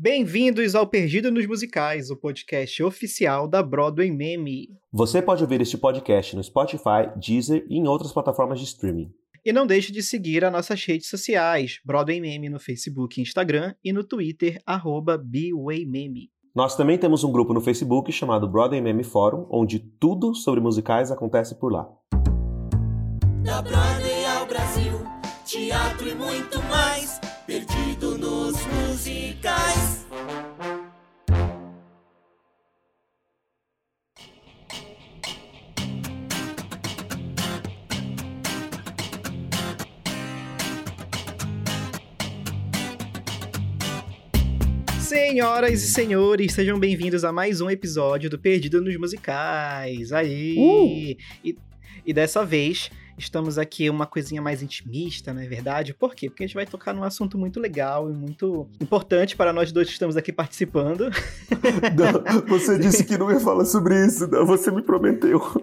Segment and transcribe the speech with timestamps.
[0.00, 4.68] Bem-vindos ao Perdido nos Musicais, o podcast oficial da Broadway Meme.
[4.92, 9.10] Você pode ouvir este podcast no Spotify, Deezer e em outras plataformas de streaming.
[9.44, 13.74] E não deixe de seguir as nossas redes sociais, Broadway Meme no Facebook e Instagram
[13.82, 16.30] e no Twitter, arroba BWayMeme.
[16.54, 21.10] Nós também temos um grupo no Facebook chamado Broadway Meme Forum, onde tudo sobre musicais
[21.10, 21.88] acontece por lá.
[23.42, 24.92] Da Broadway ao Brasil,
[25.44, 27.07] teatro e muito mais,
[27.68, 30.06] perdido nos musicais.
[45.00, 50.12] Senhoras e senhores, sejam bem-vindos a mais um episódio do Perdido nos Musicais.
[50.12, 50.56] Aí!
[50.58, 51.16] Uh!
[51.44, 51.56] E,
[52.04, 55.92] e dessa vez estamos aqui uma coisinha mais intimista, não é verdade?
[55.92, 56.30] Por quê?
[56.30, 59.88] Porque a gente vai tocar num assunto muito legal e muito importante para nós dois
[59.88, 61.10] que estamos aqui participando.
[61.96, 65.40] Não, você disse que não ia falar sobre isso, não, você me prometeu.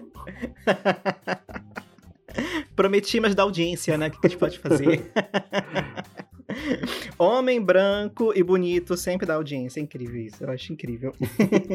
[2.74, 4.08] Prometi, mas da audiência, né?
[4.08, 5.10] O que a gente pode fazer?
[7.18, 9.80] Homem branco e bonito sempre dá audiência.
[9.80, 10.42] É incrível isso.
[10.42, 11.12] Eu acho incrível.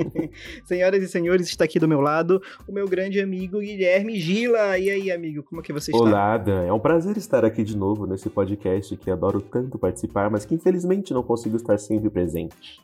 [0.66, 4.78] Senhoras e senhores, está aqui do meu lado o meu grande amigo Guilherme Gila.
[4.78, 6.04] E aí, amigo, como é que você está?
[6.04, 6.64] Olá, Dan.
[6.64, 10.56] É um prazer estar aqui de novo nesse podcast que adoro tanto participar, mas que
[10.56, 12.80] infelizmente não consigo estar sempre presente.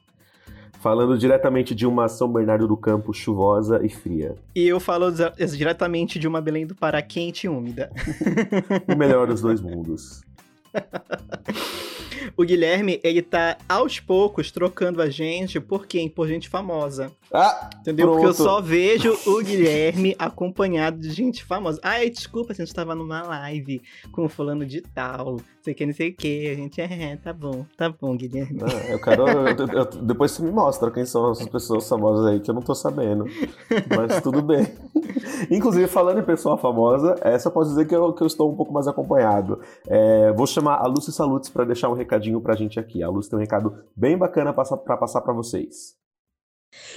[0.79, 4.35] Falando diretamente de uma São Bernardo do Campo chuvosa e fria.
[4.55, 5.23] E eu falo di-
[5.57, 7.91] diretamente de uma Belém do Pará quente e úmida.
[8.87, 10.21] O melhor dos dois mundos.
[10.73, 11.96] Ha ha ha ha.
[12.35, 16.07] O Guilherme, ele tá aos poucos trocando a gente por quem?
[16.09, 17.11] Por gente famosa.
[17.33, 17.69] Ah!
[17.81, 18.07] Entendeu?
[18.07, 18.43] Porque eu Pronto.
[18.49, 21.79] só vejo o Guilherme acompanhado de gente famosa.
[21.83, 25.37] Ai, desculpa, a gente tava numa live com fulano de tal.
[25.61, 26.49] Sei que, não sei o que.
[26.49, 28.59] A gente é, tá bom, tá bom, Guilherme.
[28.63, 29.27] Ah, eu quero.
[29.27, 32.61] eu- eu- depois você me mostra quem são essas pessoas famosas aí que eu não
[32.61, 33.25] tô sabendo.
[33.95, 34.65] Mas tudo bem.
[35.51, 38.55] Inclusive, falando em pessoa famosa, essa eu posso dizer que eu, que eu estou um
[38.55, 39.59] pouco mais acompanhado.
[39.87, 43.03] É, vou chamar a Lúcia Salutes para deixar um recadinho pra gente aqui.
[43.03, 45.95] A Lúcia tem um recado bem bacana pra passar pra vocês.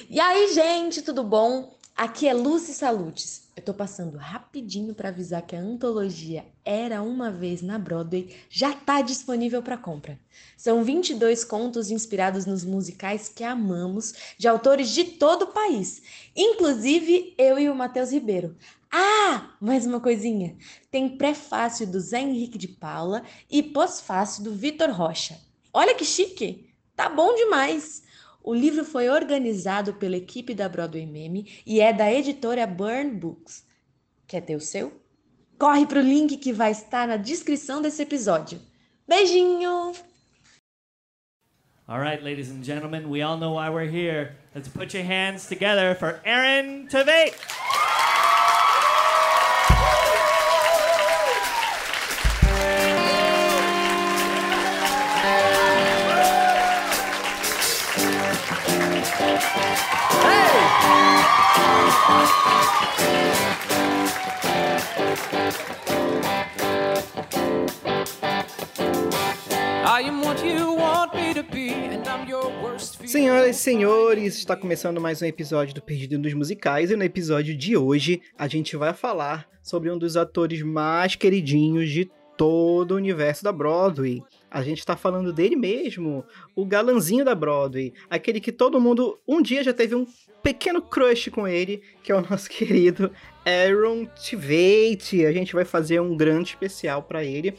[0.08, 1.74] E aí, gente, tudo bom?
[1.96, 3.50] Aqui é Lucy Salutes.
[3.54, 8.72] Eu tô passando rapidinho para avisar que a antologia Era uma vez na Broadway já
[8.72, 10.18] tá disponível para compra.
[10.56, 16.02] São 22 contos inspirados nos musicais que amamos, de autores de todo o país,
[16.34, 18.56] inclusive eu e o Matheus Ribeiro.
[18.92, 20.56] Ah, mais uma coisinha.
[20.90, 25.38] Tem prefácio do Zé Henrique de Paula e pós-fácio do Vitor Rocha.
[25.72, 26.74] Olha que chique!
[26.96, 28.02] Tá bom demais!
[28.42, 33.64] O livro foi organizado pela equipe da Broadway Meme e é da editora Burn Books.
[34.26, 34.92] Quer ter o seu?
[35.58, 38.60] Corre pro link que vai estar na descrição desse episódio.
[39.06, 39.92] Beijinho!
[41.86, 44.36] All right, ladies and gentlemen, we all know why we're here.
[44.54, 47.34] Let's put your hands together for Aaron Tveit.
[73.06, 77.56] Senhoras e senhores, está começando mais um episódio do Perdido dos Musicais e no episódio
[77.56, 82.96] de hoje a gente vai falar sobre um dos atores mais queridinhos de todo o
[82.96, 84.22] universo da Broadway.
[84.50, 86.24] A gente tá falando dele mesmo,
[86.56, 90.06] o galanzinho da Broadway, aquele que todo mundo um dia já teve um
[90.42, 93.12] pequeno crush com ele, que é o nosso querido
[93.44, 95.26] Aaron Tveit.
[95.26, 97.54] A gente vai fazer um grande especial para ele,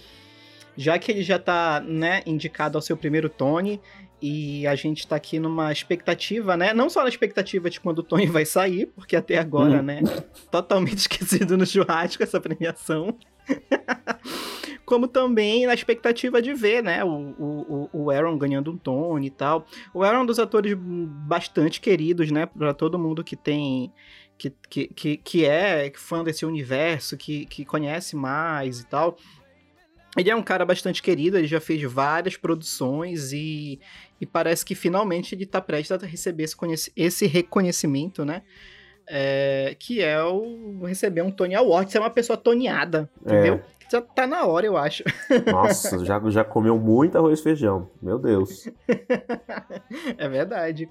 [0.76, 3.80] já que ele já tá, né, indicado ao seu primeiro Tony,
[4.20, 6.74] e a gente tá aqui numa expectativa, né?
[6.74, 9.84] Não só na expectativa de quando o Tony vai sair, porque até agora, Hum.
[9.84, 10.02] né?
[10.50, 13.16] Totalmente esquecido no churrasco essa premiação.
[14.86, 17.04] Como também na expectativa de ver, né?
[17.04, 19.66] O, o, o- Aaron ganhando um Tony e tal.
[19.94, 22.46] O Aaron é um dos atores bastante queridos, né?
[22.46, 23.92] Pra todo mundo que tem.
[24.38, 29.16] Que, que, que, que é fã desse universo, que, que conhece mais e tal.
[30.18, 33.80] Ele é um cara bastante querido, ele já fez várias produções e,
[34.20, 38.42] e parece que finalmente ele tá prestes a receber esse, esse reconhecimento, né?
[39.08, 43.62] É, que é o receber um Tony Award, ser uma pessoa toneada, entendeu?
[43.92, 45.04] Já tá na hora, eu acho.
[45.52, 47.90] Nossa, já, já comeu muito arroz e feijão.
[48.02, 48.70] Meu Deus.
[50.18, 50.88] é verdade.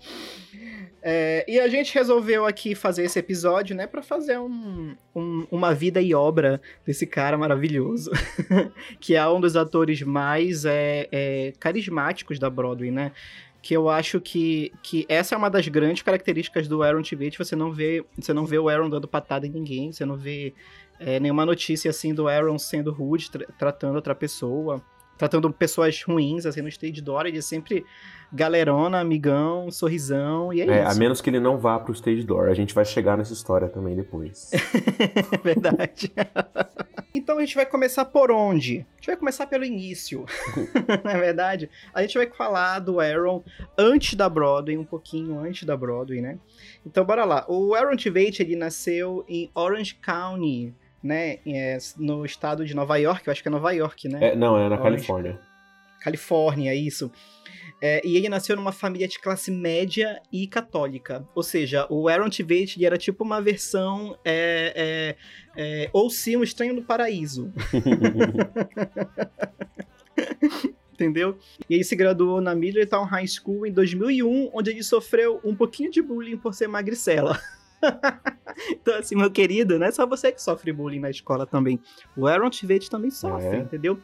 [1.03, 5.73] É, e a gente resolveu aqui fazer esse episódio, né, para fazer um, um- uma
[5.73, 8.11] vida e obra desse cara maravilhoso,
[9.01, 13.13] que é um dos atores mais é, é, carismáticos da Broadway, né?
[13.62, 17.55] Que eu acho que, que essa é uma das grandes características do Aaron Tveit, você
[17.55, 20.55] não vê, você não vê o Aaron dando patada em ninguém, você não vê
[20.99, 24.83] é, nenhuma notícia assim do Aaron sendo rude, tra tratando outra pessoa,
[25.20, 27.84] tratando pessoas ruins assim no stage door, ele é sempre
[28.32, 30.90] galerona, amigão, sorrisão e é, É, isso.
[30.90, 32.49] a menos que ele não vá pro stage door.
[32.49, 34.50] A gente vai chegar nessa história também depois.
[35.32, 36.12] É verdade.
[37.14, 38.87] então a gente vai começar por onde?
[38.93, 40.25] A gente vai começar pelo início.
[41.05, 41.70] Não é verdade?
[41.94, 43.43] A gente vai falar do Aaron
[43.78, 46.38] antes da Broadway, um pouquinho antes da Broadway, né?
[46.84, 47.44] Então bora lá.
[47.49, 51.38] O Aaron Tveit, ele nasceu em Orange County, né?
[51.47, 54.31] É, no estado de Nova York, eu acho que é Nova York, né?
[54.31, 54.79] É, não, é na.
[54.79, 55.41] Califórnia.
[56.00, 57.11] Califórnia, isso.
[57.82, 61.26] É, e ele nasceu numa família de classe média e católica.
[61.35, 64.19] Ou seja, o Aaron Tveit era tipo uma versão.
[64.23, 65.17] É,
[65.56, 67.50] é, é, ou sim, um estranho do paraíso.
[70.93, 71.38] Entendeu?
[71.69, 75.91] E ele se graduou na Middletown High School em 2001, onde ele sofreu um pouquinho
[75.91, 77.41] de bullying por ser magricela.
[78.71, 81.81] Então, assim, meu querido, não é só você que sofre bullying na escola também.
[82.17, 83.59] O Aaron Tveit também sofre, É.
[83.59, 83.99] entendeu?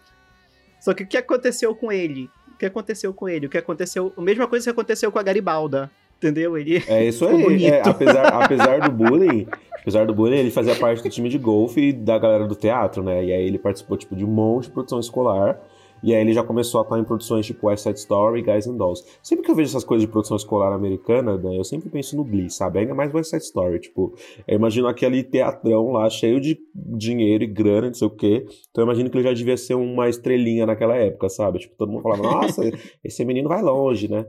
[0.81, 2.31] Só que o que aconteceu com ele?
[2.55, 3.47] O que aconteceu com ele?
[3.47, 4.13] O que aconteceu.
[4.17, 5.91] A mesma coisa que aconteceu com a Garibalda.
[6.19, 6.57] Entendeu?
[6.57, 6.83] Ele.
[6.89, 7.67] É isso aí.
[7.67, 9.47] É, apesar, apesar do bullying,
[9.79, 13.03] apesar do bullying, ele fazia parte do time de golfe e da galera do teatro,
[13.03, 13.23] né?
[13.23, 15.61] E aí ele participou tipo de um monte de produção escolar.
[16.03, 18.77] E aí ele já começou a atuar em produções tipo West Side Story Guys and
[18.77, 19.05] Dolls.
[19.23, 22.25] Sempre que eu vejo essas coisas de produção escolar americana, né, eu sempre penso no
[22.25, 22.81] Glee, sabe?
[22.81, 24.15] Ainda mais West Side Story, tipo,
[24.47, 28.45] eu imagino aquele teatrão lá cheio de dinheiro e grana, não sei o quê.
[28.71, 31.59] Então eu imagino que ele já devia ser uma estrelinha naquela época, sabe?
[31.59, 32.63] Tipo, todo mundo falava, nossa,
[33.03, 34.27] esse menino vai longe, né?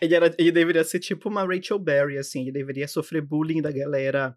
[0.00, 2.42] Ele, era, ele deveria ser tipo uma Rachel Berry, assim.
[2.42, 4.36] Ele deveria sofrer bullying da galera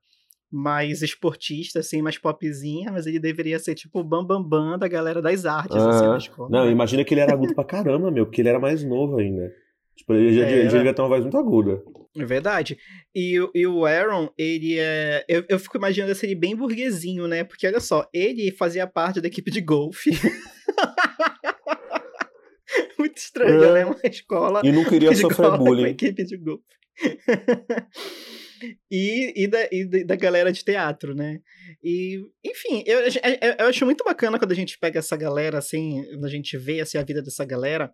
[0.52, 4.88] mais esportista, assim, mais popzinha, mas ele deveria ser tipo o bambambam bam, bam da
[4.88, 6.12] galera das artes, assim, Aham.
[6.12, 6.50] na escola.
[6.50, 6.72] Não, né?
[6.72, 9.52] imagina que ele era agudo pra caramba, meu, porque ele era mais novo ainda.
[9.96, 11.82] Tipo, ele já, já devia ter uma voz muito aguda.
[12.18, 12.78] É verdade.
[13.14, 15.24] E, o- e o Aaron, ele é.
[15.28, 17.44] Eu, eu fico imaginando ele bem burguesinho, né?
[17.44, 20.12] Porque olha só, ele fazia parte da equipe de golfe.
[22.98, 23.74] Muito estranho, É.
[23.74, 23.86] né?
[23.86, 24.62] Uma escola.
[24.64, 25.88] E não queria sofrer bullying.
[25.90, 26.64] equipe de golfe.
[28.92, 31.40] e, e, da, e da- galera de teatro, né?
[31.84, 36.04] E, enfim, eu, eu, eu acho muito bacana quando a gente pega essa galera, assim,
[36.12, 37.94] quando a gente vê assim, a vida dessa galera,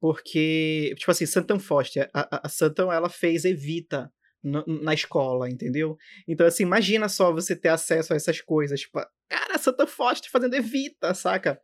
[0.00, 4.10] porque, tipo assim, Santan Foster, a, a- Santan, ela fez Evita
[4.42, 5.96] no- na escola, entendeu?
[6.26, 8.98] Então, assim, imagina só você ter acesso a essas coisas, tipo,
[9.28, 11.60] cara, Santan Foster fazendo Evita, saca?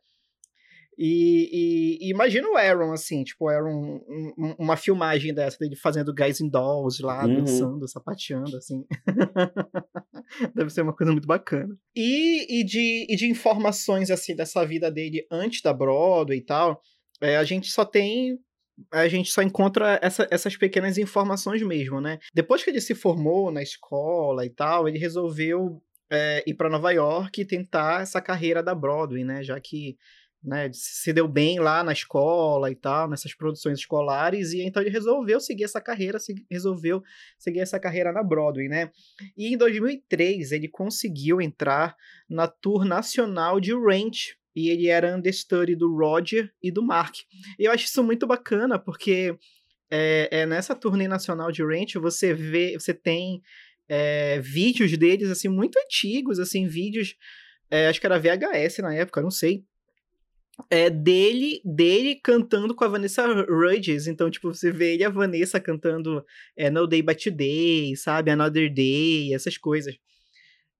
[0.97, 3.69] E, e- e imagina o Aaron, assim, tipo, o Aaron,
[4.09, 7.35] um- um- uma filmagem dessa, dele fazendo Guys in Dolls lá, Uhum.
[7.35, 8.83] dançando, sapateando, assim.
[10.55, 11.75] Deve ser uma coisa muito bacana.
[11.95, 16.81] E, e, de, e de informações, assim, dessa vida dele antes da Broadway e tal,
[17.21, 18.37] é, a gente só tem.
[18.91, 22.19] A gente só encontra essa- essas pequenas informações mesmo, né?
[22.33, 26.91] Depois que ele se formou na escola e tal, ele resolveu é, ir para Nova
[26.91, 29.43] York e tentar essa carreira da Broadway, né?
[29.43, 29.97] Já que
[30.43, 34.91] né, se deu bem lá na escola e tal, nessas produções escolares, e então ele
[34.91, 37.01] resolveu seguir essa carreira, se- resolveu
[37.37, 38.91] seguir essa carreira na Broadway, né?
[39.35, 41.95] E em 2003 ele conseguiu entrar
[42.29, 47.15] na tour nacional de Ranch, e ele era understudy do Roger e do Mark.
[47.59, 49.37] E eu acho isso muito bacana, porque
[49.89, 53.41] é, é nessa turnê nacional de Ranch você vê, você tem
[53.87, 57.15] é, vídeos deles, assim, muito antigos, assim, vídeos,
[57.69, 59.63] é, acho que era VHS na época, não sei,
[60.69, 64.07] é dele, dele cantando com a Vanessa Rudges.
[64.07, 66.23] Então, tipo, você vê ele e a Vanessa cantando
[66.55, 68.31] é, No Day But Today, sabe?
[68.31, 69.95] Another Day, essas coisas.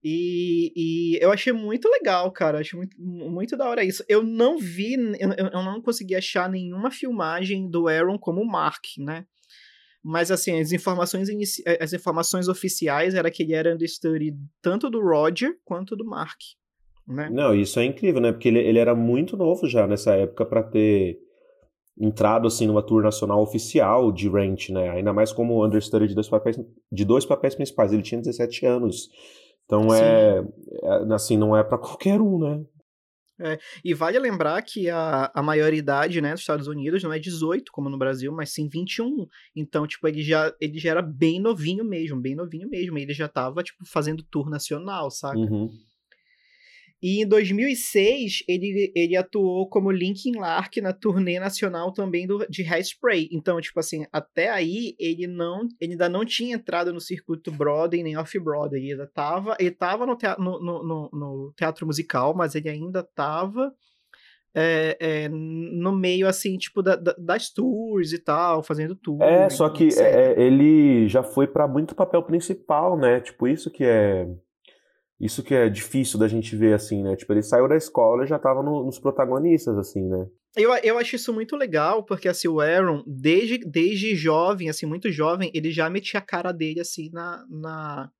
[0.02, 2.60] E, e eu achei muito legal, cara.
[2.60, 4.04] Achei muito, muito da hora isso.
[4.08, 9.26] Eu não vi, eu, eu não consegui achar nenhuma filmagem do Aaron como Mark, né?
[10.02, 11.28] Mas assim, as informações,
[11.80, 16.38] as informações oficiais era que ele era understudy tanto do Roger quanto do Mark.
[17.08, 17.30] Né?
[17.30, 18.32] Não, isso é incrível, né?
[18.32, 21.18] Porque ele, ele era muito novo já nessa época pra ter
[21.98, 24.90] entrado assim numa tour nacional oficial de Ranch, né?
[24.90, 26.60] Ainda mais como understudy de dois papéis,
[26.92, 27.92] de dois papéis principais.
[27.92, 29.08] Ele tinha 17 anos.
[29.64, 30.44] Então é,
[30.82, 32.64] é, assim, não é pra qualquer um, né?
[33.84, 37.88] E vale lembrar que a, a maioridade, né, dos Estados Unidos não é 18, como
[37.88, 39.28] no Brasil, mas sim 21.
[39.54, 42.98] Então, tipo, ele já, ele já era bem novinho mesmo, bem novinho mesmo.
[42.98, 45.38] Ele já tava, tipo, fazendo tour nacional, saca?
[45.38, 45.70] Uhum.
[47.02, 52.62] E em 2006, ele, ele atuou como Linkin Lark na turnê nacional também do, de
[52.64, 53.28] Hairspray.
[53.30, 58.02] Então, tipo assim, até aí, ele não ele ainda não tinha entrado no circuito Broadway
[58.02, 58.80] nem Off-Broadway.
[58.82, 63.02] Ele ainda tava, ele tava no, tea- no, no, no- teatro musical, mas ele ainda
[63.02, 63.72] tava
[64.54, 69.22] é, é, no meio, assim, tipo, da, da, das tours e tal, fazendo tour.
[69.22, 70.00] É, só que etc.
[70.00, 73.20] é, ele já foi pra muito papel principal, né?
[73.20, 74.26] Tipo, isso que é.
[75.20, 77.16] Isso que é difícil da gente ver, assim, né?
[77.16, 80.26] Tipo, ele saiu da escola e já tava no- nos protagonistas, assim, né?
[80.56, 85.10] Eu, eu acho isso muito legal, porque assim, o Aaron, desde, desde jovem, assim, muito
[85.10, 87.44] jovem, ele já metia a cara dele, assim, na.
[87.50, 88.10] na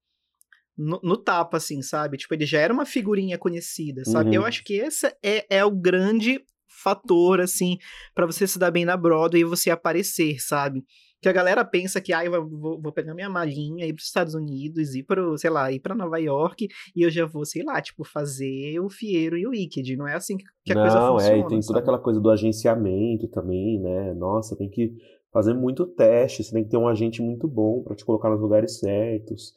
[0.77, 2.17] no, no tapa, assim, sabe?
[2.17, 4.31] Tipo, ele já era uma figurinha conhecida, sabe?
[4.31, 4.37] Uhum.
[4.37, 7.79] Eu acho que esse é, é o grande fator, assim,
[8.15, 10.85] pra você se dar bem na Broadway e você aparecer, sabe?
[11.21, 14.35] Que a galera pensa que, ah, eu vou, vou pegar minha malinha, ir pros Estados
[14.35, 17.81] Unidos, ir pro, sei lá, ir pra Nova York, e eu já vou, sei lá,
[17.81, 19.97] tipo, fazer o Fiero e o Wicked.
[19.97, 21.35] Não é assim que, a coisa Não, funciona.
[21.35, 21.79] é, e tem toda sabe?
[21.81, 24.15] aquela coisa do agenciamento também, né?
[24.15, 24.95] Nossa, tem que
[25.33, 28.41] fazer muito teste, você tem que ter um agente muito bom pra te colocar nos
[28.41, 29.53] lugares certos.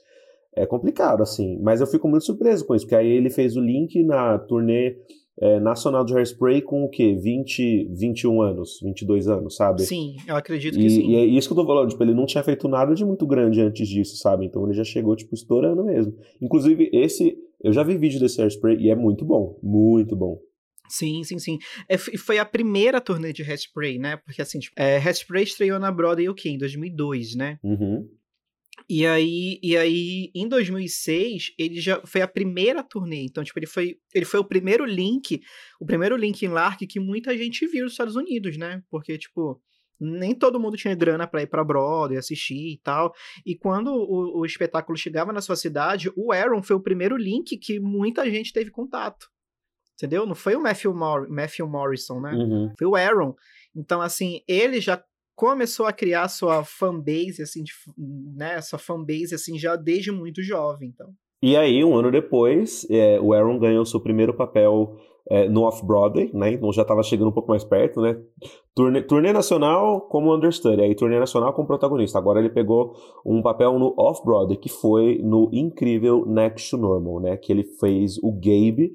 [0.53, 3.61] É complicado, assim, mas eu fico muito surpreso com isso, porque aí ele fez o
[3.61, 4.97] link na turnê
[5.39, 7.15] é, nacional de Hairspray com o quê?
[7.15, 9.83] 20, 21 anos, 22 anos, sabe?
[9.83, 11.09] Sim, eu acredito que E, sim.
[11.09, 13.25] e é isso que eu tô falando, tipo, ele não tinha feito nada de muito
[13.25, 14.45] grande antes disso, sabe?
[14.45, 16.13] Então ele já chegou, tipo, estourando mesmo.
[16.41, 20.39] Inclusive, esse, eu já vi vídeo desse Hairspray e é muito bom, muito bom.
[20.89, 21.57] Sim, sim, sim.
[21.87, 24.17] É, foi a primeira turnê de Hairspray, né?
[24.17, 26.49] Porque assim, tipo, é, Hairspray estreou na Broadway o quê?
[26.49, 27.57] Em 2002, né?
[27.63, 28.05] Uhum.
[28.93, 33.23] E aí, e aí, em 2006, ele já foi a primeira turnê.
[33.23, 35.39] Então, tipo, ele foi, ele foi o primeiro link,
[35.79, 38.83] o primeiro link em Lark que muita gente viu nos Estados Unidos, né?
[38.89, 39.61] Porque, tipo,
[39.97, 43.13] nem todo mundo tinha grana pra ir pra Broadway, assistir e tal.
[43.45, 47.57] E quando o, o espetáculo chegava na sua cidade, o Aaron foi o primeiro link
[47.59, 49.25] que muita gente teve contato.
[49.93, 50.25] Entendeu?
[50.25, 52.33] Não foi o Matthew, Mor Matthew Morrison, né?
[52.33, 52.73] Uhum.
[52.77, 53.35] foi o Aaron.
[53.73, 55.01] Então, assim, ele já
[55.41, 57.71] começou a criar sua fanbase, assim, de,
[58.37, 61.07] né, sua fanbase, assim, já desde muito jovem, então.
[61.41, 64.95] E aí, um ano depois, é, o Aaron ganhou seu primeiro papel
[65.27, 66.51] é, no Off-Broadway, né?
[66.51, 68.21] Então já estava chegando um pouco mais perto, né?
[68.75, 72.19] Turnê, turnê nacional como understudy, aí turnê nacional como protagonista.
[72.19, 72.93] Agora ele pegou
[73.25, 77.37] um papel no Off-Broadway, que foi no incrível Next to Normal, né?
[77.37, 78.91] Que ele fez o Gabe,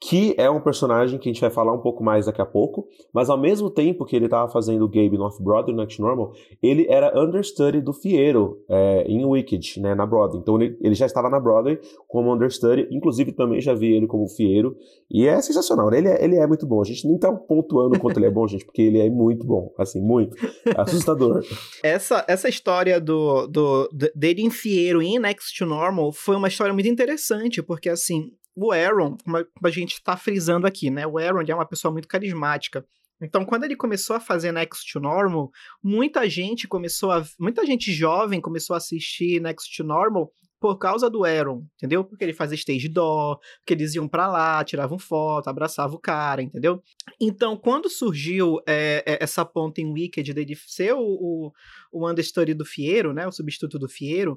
[0.00, 2.86] que é um personagem que a gente vai falar um pouco mais daqui a pouco,
[3.12, 6.86] mas ao mesmo tempo que ele estava fazendo o no Off-Broadway, no to Normal, ele
[6.88, 10.40] era understudy do Fiero é, em Wicked, né, na Broadway.
[10.40, 14.28] Então ele, ele já estava na Broadway como understudy, inclusive também já vi ele como
[14.28, 14.76] Fiero,
[15.10, 15.98] e é sensacional, né?
[15.98, 16.80] ele é, ele é muito bom.
[16.80, 19.44] A gente nem tá pontuando o quanto ele é bom, gente, porque ele é muito
[19.44, 20.36] bom, assim, muito.
[20.76, 21.42] Assustador.
[21.82, 26.72] Essa, essa história do, do- dele em Fiero em Next to Normal foi uma história
[26.72, 31.44] muito interessante, porque, assim, o Aaron, como a, gente tá frisando aqui, né, o Aaron
[31.46, 32.84] é uma pessoa muito carismática.
[33.20, 35.50] Então, quando ele começou a fazer Next to Normal,
[35.82, 37.24] muita gente começou a.
[37.38, 42.04] Muita gente jovem começou a assistir Next to Normal por causa do Aaron, entendeu?
[42.04, 46.42] Porque ele fazia stage door, porque eles iam pra lá, tiravam foto, abraçavam o cara,
[46.42, 46.82] entendeu?
[47.20, 51.52] Então, quando surgiu é, é, essa ponta em Wicked dele ser o, o,
[51.92, 53.26] o understudy do Fiero, né?
[53.26, 54.36] O substituto do Fiero,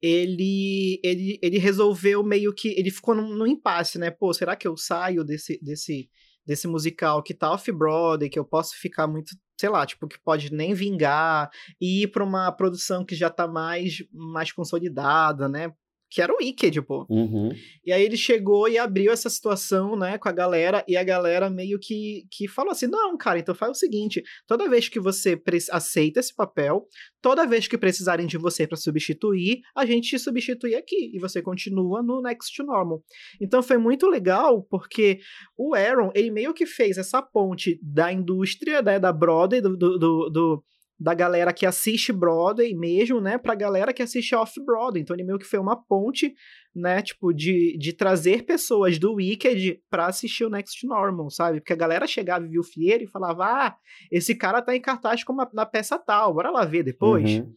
[0.00, 2.68] ele, ele, ele resolveu meio que.
[2.78, 4.10] Ele ficou num, num impasse, né?
[4.10, 6.08] Pô, será que eu saio desse, desse,
[6.46, 10.50] desse musical que tá off-Broadway, que eu posso ficar muito, sei lá, tipo, que pode
[10.52, 15.70] nem vingar, e ir pra uma produção que já tá mais, mais consolidada, né?
[16.10, 17.06] Que era o Wicked, pô.
[17.08, 17.50] Uhum.
[17.86, 21.48] E aí ele chegou e abriu essa situação, né, com a galera, e a galera
[21.48, 25.40] meio que, que falou assim: não, cara, então faz o seguinte: toda vez que você
[25.70, 26.84] aceita esse papel,
[27.22, 31.40] toda vez que precisarem de você para substituir, a gente te substitui aqui, e você
[31.40, 33.02] continua no Next to Normal.
[33.40, 35.20] Então foi muito legal, porque
[35.56, 39.98] o Aaron, ele meio que fez essa ponte da indústria, né, da Broadway, do, do,
[39.98, 40.64] do- do-
[41.00, 45.00] da galera que assiste Broadway mesmo, né, pra galera que assiste Off-Broadway.
[45.00, 46.34] Então ele meio que foi uma ponte
[46.76, 51.60] né, tipo, de, de trazer pessoas do Wicked pra assistir o Next Normal, sabe?
[51.60, 53.76] Porque a galera chegava e via o Fiero e falava, ah,
[54.12, 57.30] esse cara tá em cartaz como a- na peça tal, bora lá ver depois.
[57.38, 57.52] Uhum.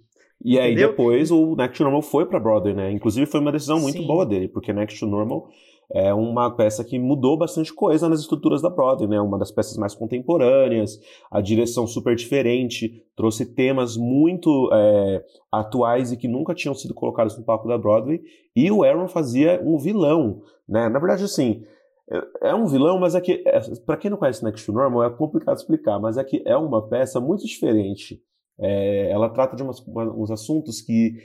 [0.46, 0.90] E aí Entendeu?
[0.90, 2.92] depois o Next Normal foi pra Broadway, né?
[2.92, 4.08] Inclusive foi uma decisão muito Sim.
[4.08, 5.50] boa dele, porque Next Normal
[5.92, 9.20] é uma peça que mudou bastante coisa nas estruturas da Broadway, né?
[9.22, 11.00] Uma das peças mais contemporâneas,
[11.32, 17.38] a direção super diferente, trouxe temas muito é, atuais e que nunca tinham sido colocados
[17.38, 18.22] no palco da Broadway.
[18.56, 20.90] E o Aaron fazia um vilão, né?
[20.90, 21.64] Na verdade, assim,
[22.10, 25.04] é- é um vilão, mas é que, é, para quem não conhece Next to Normal,
[25.04, 28.22] é complicado explicar, mas é que é uma peça muito diferente.
[28.60, 31.16] É, ela trata de umas- uma- uns assuntos que,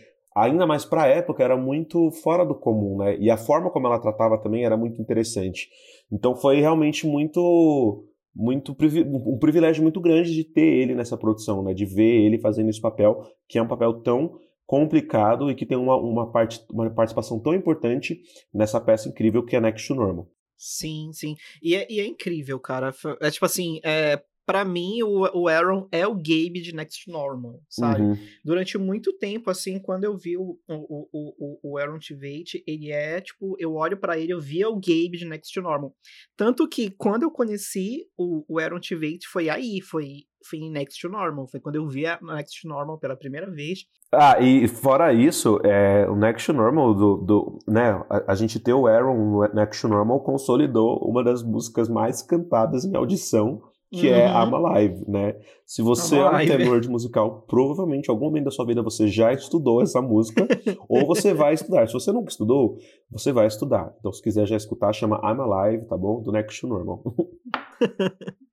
[0.42, 3.16] ainda mais para a época, era muito fora do comum, né?
[3.18, 5.68] E a forma como ela tratava também era muito interessante.
[6.10, 8.04] Então foi realmente muito,
[8.34, 11.74] muito um privilégio muito grande de ter ele nessa produção, né?
[11.74, 15.78] De ver ele fazendo esse papel, que é um papel tão complicado e que tem
[15.78, 18.20] uma, uma, parte, uma participação tão importante
[18.52, 20.28] nessa peça incrível que é Next to Normal.
[20.58, 21.36] Sim, sim.
[21.62, 22.92] E é, e é incrível, cara.
[23.20, 27.60] É tipo assim, é, para mim, o, o Aaron é o Gabe de Next Normal,
[27.68, 28.00] sabe?
[28.00, 28.16] Uhum.
[28.42, 33.20] Durante muito tempo, assim, quando eu vi o, o, o, o, Aaron Tveit, ele é,
[33.20, 35.94] tipo, eu olho pra ele, eu via o Gabe de Next Normal.
[36.34, 41.06] Tanto que quando eu conheci o, o Aaron Tveit, foi aí, foi, foi em Next
[41.06, 41.46] Normal.
[41.46, 43.80] Foi quando eu vi a Next Normal pela primeira vez.
[44.10, 48.72] Ah, e fora isso, é, o Next Normal do, do né, a, a gente ter
[48.72, 53.60] o Aaron no Next Normal consolidou uma das músicas mais cantadas em audição,
[53.90, 54.48] que é Uhum.
[54.48, 55.36] I'm Alive, né?
[55.64, 56.56] Se você I'm é um Alive.
[56.56, 60.46] tenor de musical, provavelmente em algum momento da sua vida você já estudou essa música,
[60.88, 61.86] ou você vai estudar.
[61.86, 62.76] Se você nunca estudou,
[63.10, 63.94] você vai estudar.
[63.98, 66.22] Então, se quiser já escutar, chama I'm Alive, tá bom?
[66.22, 67.02] Do Next Normal.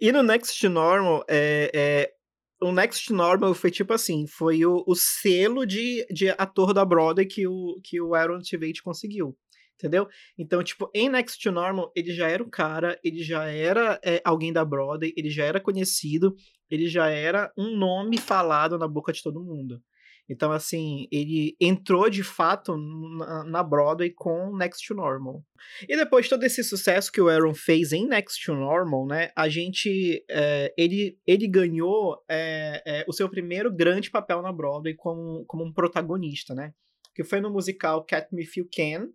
[0.00, 2.12] E no Next Normal, é, é,
[2.62, 7.26] o Next Normal foi tipo assim, foi o, o selo de, de ator da Broadway
[7.26, 9.36] que o, que o Aaron Tveit conseguiu.
[9.82, 10.06] Entendeu?
[10.38, 14.22] Então, tipo, em Next to Normal, ele já era o cara, ele já era é,
[14.24, 16.36] alguém da Broadway, ele já era conhecido,
[16.70, 19.82] ele já era um nome falado na boca de todo mundo.
[20.28, 25.44] Então, assim, ele entrou de fato na, na Broadway com Next to Normal.
[25.88, 29.32] E depois de todo esse sucesso que o Aaron fez em Next to Normal, né,
[29.36, 34.94] a gente, é, ele, ele ganhou é, é, o seu primeiro grande papel na Broadway
[34.94, 36.72] como, como um protagonista, né,
[37.14, 39.08] que foi no musical Catch Me If You Can,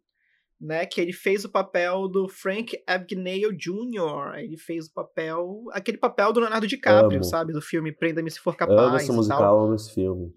[0.60, 5.98] né, que ele fez o papel do Frank Abagnale Jr., ele fez o papel, aquele
[5.98, 7.24] papel do Leonardo DiCaprio, Amo.
[7.24, 10.34] sabe, do filme Prenda-me Se For Capaz Amo esse musical, amo esse filme.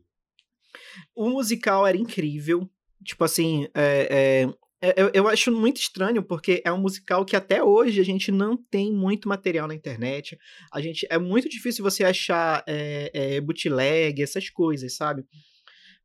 [1.14, 2.68] o musical era incrível.
[3.02, 4.46] Tipo assim, é,
[4.82, 8.32] é, eu, eu acho muito estranho, porque é um musical que até hoje a gente
[8.32, 10.38] não tem muito material na internet.
[10.72, 15.24] A gente É muito difícil você achar é, é, bootleg, essas coisas, sabe?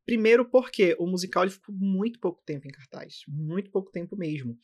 [0.06, 3.24] Primeiro porque o musical ele ficou muito pouco tempo em cartaz.
[3.26, 4.56] Muito pouco tempo mesmo.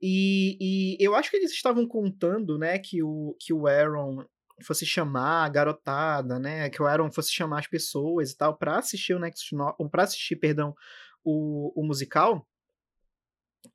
[0.00, 4.24] E, e eu acho que eles estavam contando, né, que o, que o Aaron
[4.62, 8.78] fosse chamar a garotada, né, que o Aaron fosse chamar as pessoas e tal para
[8.78, 9.50] assistir o Next
[9.90, 10.72] para assistir, perdão,
[11.24, 12.46] o, o musical.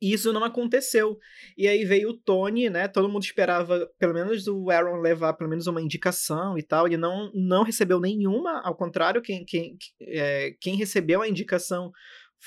[0.02, 1.18] Isso não aconteceu.
[1.58, 2.88] E aí veio o Tony, né?
[2.88, 6.88] Todo mundo esperava, pelo menos, o Aaron levar pelo menos uma indicação e tal.
[6.88, 11.92] Ele não, não recebeu nenhuma, ao contrário, quem, quem, é, quem recebeu a indicação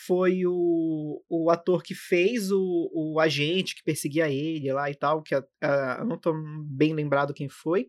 [0.06, 5.22] foi o, o ator que fez o, o agente que perseguia ele lá e tal,
[5.22, 5.44] que uh,
[5.98, 6.34] eu não tô
[6.66, 7.88] bem lembrado quem foi.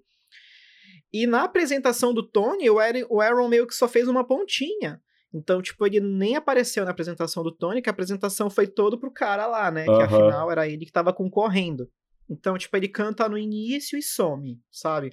[1.12, 5.02] E na apresentação do Tony, o Aaron meio que só fez uma pontinha.
[5.38, 9.12] Então, tipo, ele nem apareceu na apresentação do Tony, que a apresentação foi todo pro
[9.12, 9.86] cara lá, né?
[9.86, 9.98] Aham.
[9.98, 11.90] Que afinal era ele que tava concorrendo.
[12.30, 15.12] Então, tipo, ele canta no início e some, sabe?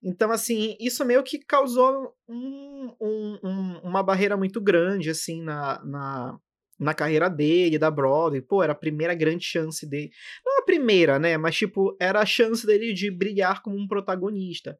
[0.00, 5.84] Então, assim, isso meio que causou um- um- um- uma barreira muito grande, assim, na,
[5.84, 6.38] na,
[6.78, 8.40] na carreira dele, da Broadway.
[8.40, 10.10] Pô, era a primeira grande chance dele.
[10.46, 11.36] Não a primeira, né?
[11.36, 14.78] Mas, tipo, era a chance dele de brilhar como um protagonista.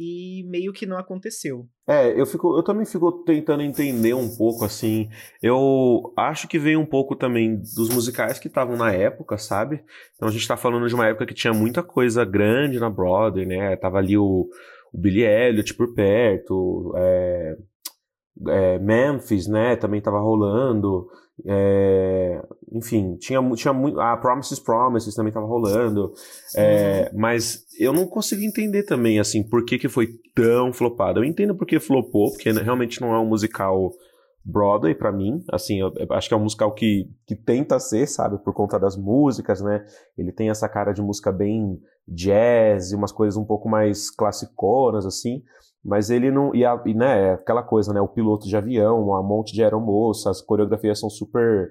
[0.00, 1.66] E meio que não aconteceu.
[1.84, 5.08] É, eu, fico, eu também fico tentando entender um pouco, assim.
[5.42, 9.82] Eu acho que veio um pouco também dos musicais que estavam na época, sabe?
[10.14, 13.44] Então a gente tá falando de uma época que tinha muita coisa grande na Broadway,
[13.44, 13.74] né?
[13.74, 14.48] Tava ali o,
[14.92, 17.56] o Billy Elliot por perto, é,
[18.46, 19.76] é, Memphis, né?
[19.76, 21.08] Também tava rolando.
[21.46, 23.98] é, enfim, tinha, tinha muito.
[24.00, 26.12] A Promises Promises também tava rolando.
[26.56, 31.20] É, mas eu não consigo entender também, assim, por que, que foi tão flopado.
[31.20, 33.92] Eu entendo porque flopou, porque realmente não é um musical
[34.44, 35.44] Broadway pra mim.
[35.50, 38.78] Assim, eu, eu acho que é um musical que, que tenta ser, sabe, por conta
[38.78, 39.84] das músicas, né?
[40.16, 45.42] Ele tem essa cara de música bem jazz umas coisas um pouco mais classiconas, assim.
[45.88, 46.54] Mas ele não.
[46.54, 48.00] E, a, e né, é aquela coisa, né?
[48.00, 51.70] O piloto de avião, a monte de aeromoça, as coreografias são super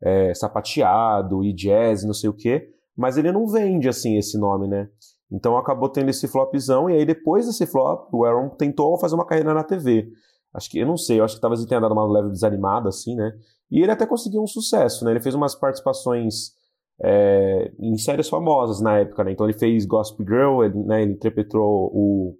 [0.00, 2.68] é, sapateado e jazz, não sei o quê.
[2.96, 4.88] Mas ele não vende, assim, esse nome, né?
[5.30, 9.26] Então acabou tendo esse flopzão, e aí depois desse flop, o Aaron tentou fazer uma
[9.26, 10.08] carreira na TV.
[10.54, 12.88] Acho que, eu não sei, eu acho que talvez ele tenha dado uma leve desanimada,
[12.88, 13.32] assim, né?
[13.70, 15.10] E ele até conseguiu um sucesso, né?
[15.10, 16.54] Ele fez umas participações
[17.02, 19.32] é, em séries famosas na época, né?
[19.32, 22.36] Então ele fez Gossip Girl, ele, né, ele interpretou o,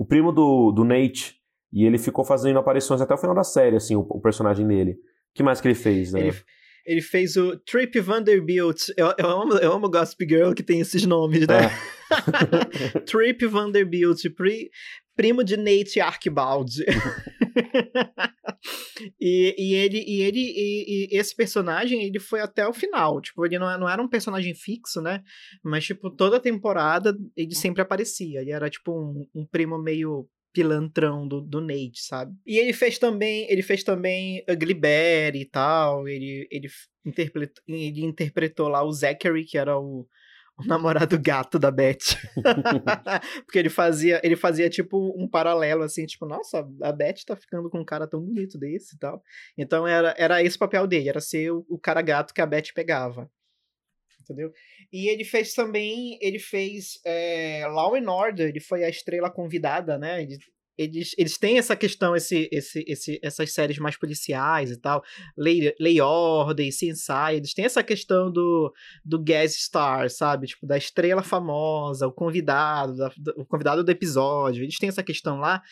[0.00, 1.34] o primo do, do Nate,
[1.70, 4.92] e ele ficou fazendo aparições até o final da série, assim, o, o personagem dele.
[4.92, 4.96] O
[5.34, 6.20] que mais que ele fez, né?
[6.20, 6.36] Ele,
[6.86, 8.88] ele fez o Trip Vanderbilt.
[8.96, 11.70] Eu, eu, amo, eu amo Gossip Girl que tem esses nomes, né?
[13.04, 14.70] Trip Vanderbilt, pri,
[15.20, 16.70] primo de Nate Archibald.
[19.20, 23.20] e, e ele, e, ele e, e esse personagem, ele foi até o final.
[23.20, 25.22] Tipo, ele não, não era um personagem fixo, né?
[25.62, 28.40] Mas, tipo, toda temporada ele sempre aparecia.
[28.40, 32.34] Ele era, tipo, um, um primo meio pilantrão do, do Nate, sabe?
[32.46, 36.68] E ele fez também, ele fez também Ugly Betty e tal, ele, ele,
[37.04, 40.08] interpretou, ele interpretou lá o Zachary, que era o,
[40.60, 42.16] o namorado gato da Beth.
[43.44, 47.70] Porque ele fazia, ele fazia tipo um paralelo assim, tipo, nossa, a Beth tá ficando
[47.70, 49.22] com um cara tão bonito desse e tal.
[49.56, 52.46] Então era, era esse o papel dele, era ser o, o cara gato que a
[52.46, 53.30] Beth pegava.
[54.20, 54.52] Entendeu?
[54.92, 59.98] E ele fez também, ele fez é, Law and Order, ele foi a estrela convidada,
[59.98, 60.22] né?
[60.22, 60.38] Ele
[60.80, 65.02] eles, eles têm essa questão, esse, esse, esse, essas séries mais policiais e tal,
[65.36, 68.72] Lei, Lei Ordem, CSI, eles têm essa questão do,
[69.04, 70.46] do guest star, sabe?
[70.46, 75.38] Tipo, da estrela famosa, o convidado, da, o convidado do episódio, eles têm essa questão
[75.38, 75.62] lá,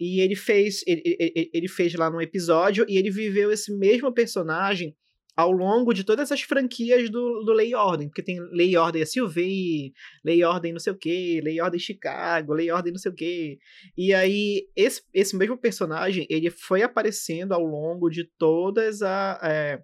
[0.00, 4.12] e ele fez, ele, ele, ele fez lá no episódio, e ele viveu esse mesmo
[4.12, 4.96] personagem
[5.36, 8.76] ao longo de todas as franquias do, do Lei e Ordem, porque tem Lei e
[8.76, 9.92] Ordem Sylvie,
[10.24, 12.98] Lei e Ordem não sei o que, Lei e Ordem Chicago, Lei e Ordem não
[12.98, 13.58] sei o que.
[13.96, 19.38] E aí, esse, esse mesmo personagem, ele foi aparecendo ao longo de todas a...
[19.42, 19.82] É,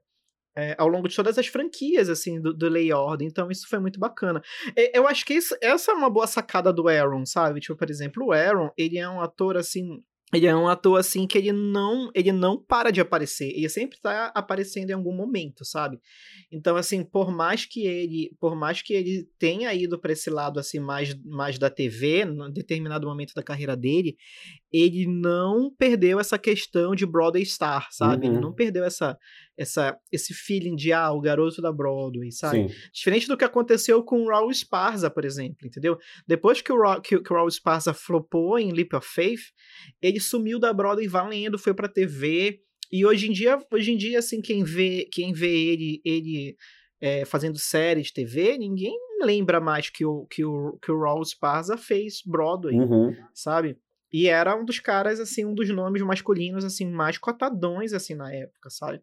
[0.56, 3.28] é, ao longo de todas as franquias, assim, do, do Lei e Ordem.
[3.28, 4.42] Então, isso foi muito bacana.
[4.92, 7.60] Eu acho que isso, essa é uma boa sacada do Aaron, sabe?
[7.60, 11.26] Tipo, por exemplo, o Aaron, ele é um ator, assim, ele é um ator assim
[11.26, 13.50] que ele não ele não para de aparecer.
[13.50, 16.00] Ele sempre está aparecendo em algum momento sabe?
[16.50, 20.60] Então assim por mais que ele por mais que ele tenha ido para esse lado
[20.60, 24.16] assim mais mais da TV em determinado momento da carreira dele
[24.72, 28.26] ele não perdeu essa questão de Broadway star sabe?
[28.26, 28.32] Uhum.
[28.34, 29.18] ele não perdeu essa
[29.60, 32.74] essa esse feeling de ah o garoto da Broadway sabe Sim.
[32.92, 37.00] diferente do que aconteceu com o Raul Esparza por exemplo entendeu depois que o Raul,
[37.00, 39.52] que, que o Raul Esparza flopou em Leap of Faith
[40.00, 42.60] ele sumiu da Broadway valendo, foi pra TV.
[42.92, 46.56] E hoje em dia, hoje em dia assim, quem vê, quem vê ele, ele
[47.00, 51.24] é, fazendo série de TV, ninguém lembra mais que o, que o, que o Raul
[51.24, 53.14] Sparza fez Broadway, uhum.
[53.32, 53.78] sabe?
[54.12, 58.34] E era um dos caras, assim, um dos nomes masculinos, assim, mais cotadões, assim, na
[58.34, 59.00] época, sabe?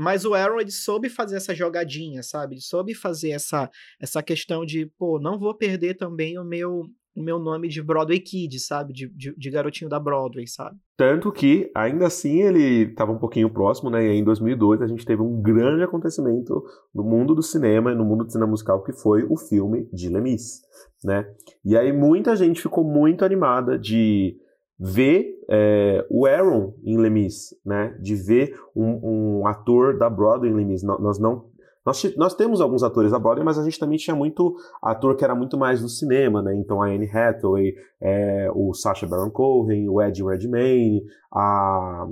[0.00, 2.54] Mas o Aaron, ele soube fazer essa jogadinha, sabe?
[2.54, 3.68] Ele soube fazer essa,
[4.00, 6.84] essa questão de, pô, não vou perder também o meu,
[7.16, 8.92] o meu nome de Broadway Kid, sabe?
[8.92, 10.76] De, de, de, garotinho da Broadway, sabe?
[10.96, 14.06] Tanto que, ainda assim, ele estava um pouquinho próximo, né?
[14.06, 16.62] E aí, em 2002 a gente teve um grande acontecimento
[16.94, 20.08] no mundo do cinema e no mundo do cinema musical, que foi o filme de
[20.08, 20.60] Lemis,
[21.02, 21.28] né?
[21.64, 24.36] E aí muita gente ficou muito animada de
[24.78, 27.96] ver é, o Aaron em Lemis, né?
[28.00, 30.82] De ver um, um ator da Broadway em Lemis.
[30.82, 31.46] Nós não
[31.88, 35.24] nós, nós temos alguns atores da Broadway, mas a gente também tinha muito ator que
[35.24, 36.54] era muito mais do cinema, né?
[36.54, 42.06] Então a Anne Hathaway, é, o Sacha Baron Cohen, o Eddie Redmayne, a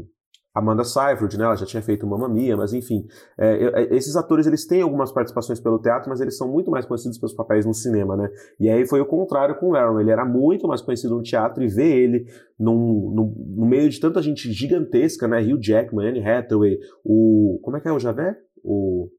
[0.57, 1.45] Amanda Seyfried, né?
[1.45, 3.07] Ela já tinha feito Mamma Mia, mas enfim.
[3.39, 6.87] É, é, esses atores, eles têm algumas participações pelo teatro, mas eles são muito mais
[6.87, 8.27] conhecidos pelos papéis no cinema, né?
[8.59, 10.01] E aí foi o contrário com o Aaron.
[10.01, 12.25] Ele era muito mais conhecido no teatro e ver ele
[12.59, 15.43] num, num, no meio de tanta gente gigantesca, né?
[15.43, 17.61] Hugh Jackman, Anne Hathaway, o...
[17.63, 18.35] Como é que é o Javé?
[18.65, 19.11] O...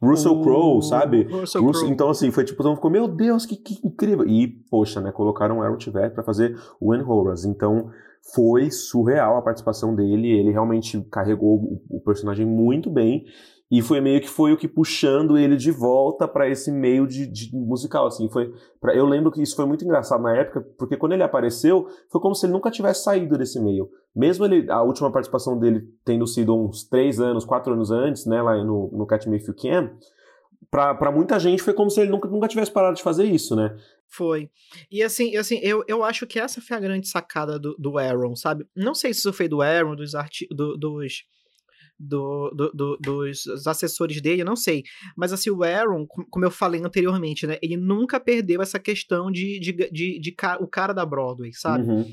[0.00, 1.22] Russell Crowe, sabe?
[1.22, 4.26] Russell Russell, então, assim, foi tipo, mundo ficou, meu Deus, que, que incrível.
[4.26, 7.48] E, poxa, né, colocaram o Aaron Tveit para fazer o Anne Horace.
[7.48, 7.90] Então,
[8.32, 10.30] foi surreal a participação dele.
[10.30, 13.24] Ele realmente carregou o, personagem muito bem.
[13.70, 17.26] E foi meio que foi o que puxando ele de volta para esse meio de,
[17.26, 20.96] de, musical, assim, foi pra, eu lembro que isso foi muito engraçado na época, porque
[20.96, 23.88] quando ele apareceu, foi como se ele nunca tivesse saído desse meio.
[24.14, 28.40] Mesmo ele, a última participação dele tendo sido uns três anos, quatro anos antes, né,
[28.40, 29.90] lá no, no If You Can,
[30.70, 33.76] para muita gente foi como se ele nunca, nunca tivesse parado de fazer isso, né?
[34.08, 34.48] Foi.
[34.90, 38.36] E assim, assim eu, eu acho que essa foi a grande sacada do, do Aaron,
[38.36, 38.66] sabe?
[38.74, 41.24] Não sei se isso foi do Aaron, dos, arti do, dos
[41.98, 44.82] do, do, do, dos assessores dele, não sei.
[45.16, 47.56] Mas assim, o Aaron, como eu falei anteriormente, né?
[47.62, 51.88] Ele nunca perdeu essa questão de, de, de, de, de o cara da Broadway, sabe?
[51.88, 52.04] Uhum.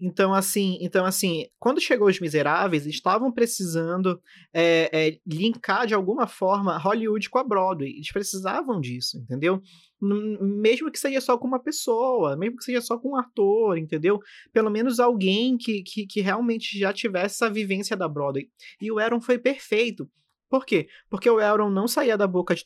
[0.00, 4.20] Então, assim, então, assim, quando chegou Os Miseráveis, estavam precisando
[4.52, 7.90] é, é, linkar de alguma forma Hollywood com a Broadway.
[7.90, 9.62] Eles precisavam disso, entendeu?
[10.00, 14.18] mesmo que seja só com uma pessoa, mesmo que seja só com um ator, entendeu?
[14.52, 18.48] Pelo menos alguém que, que, que realmente já tivesse essa vivência da Broadway.
[18.80, 20.08] E o Aaron foi perfeito.
[20.54, 20.86] Por quê?
[21.10, 22.62] Porque o Aaron não saía da boca de,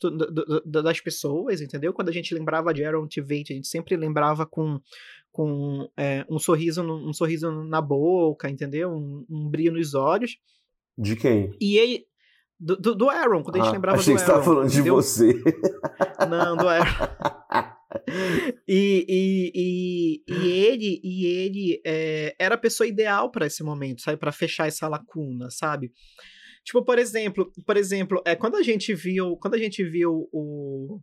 [0.63, 1.91] das pessoas, entendeu?
[1.91, 4.79] Quando a gente lembrava de Aaron Tveit, a gente sempre lembrava com,
[5.31, 8.91] com é, um sorriso um sorriso na boca, entendeu?
[8.91, 10.37] Um, um brilho nos olhos.
[10.95, 11.51] De quem?
[11.59, 12.05] E ele,
[12.59, 14.39] do, do, do Aaron, quando a gente ah, lembrava achei do que Aaron.
[14.39, 15.43] Achei que você estava falando de você.
[16.29, 17.73] Não, do Aaron.
[18.69, 24.03] e, e, e, e, ele, e ele é, era a pessoa ideal para esse momento,
[24.03, 24.17] sabe?
[24.17, 25.91] Para fechar essa lacuna, sabe?
[26.63, 30.99] Tipo, por exemplo, por exemplo, é, quando a gente viu, quando a gente viu o,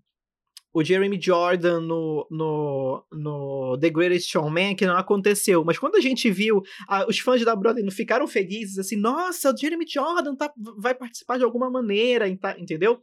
[0.76, 5.64] o Jeremy Jordan no, no, no The Greatest Showman, que não aconteceu.
[5.64, 9.50] Mas quando a gente viu, a, os fãs da Broadway não ficaram felizes, assim, nossa,
[9.50, 13.00] o Jeremy Jordan tá, vai participar de alguma maneira, entendeu?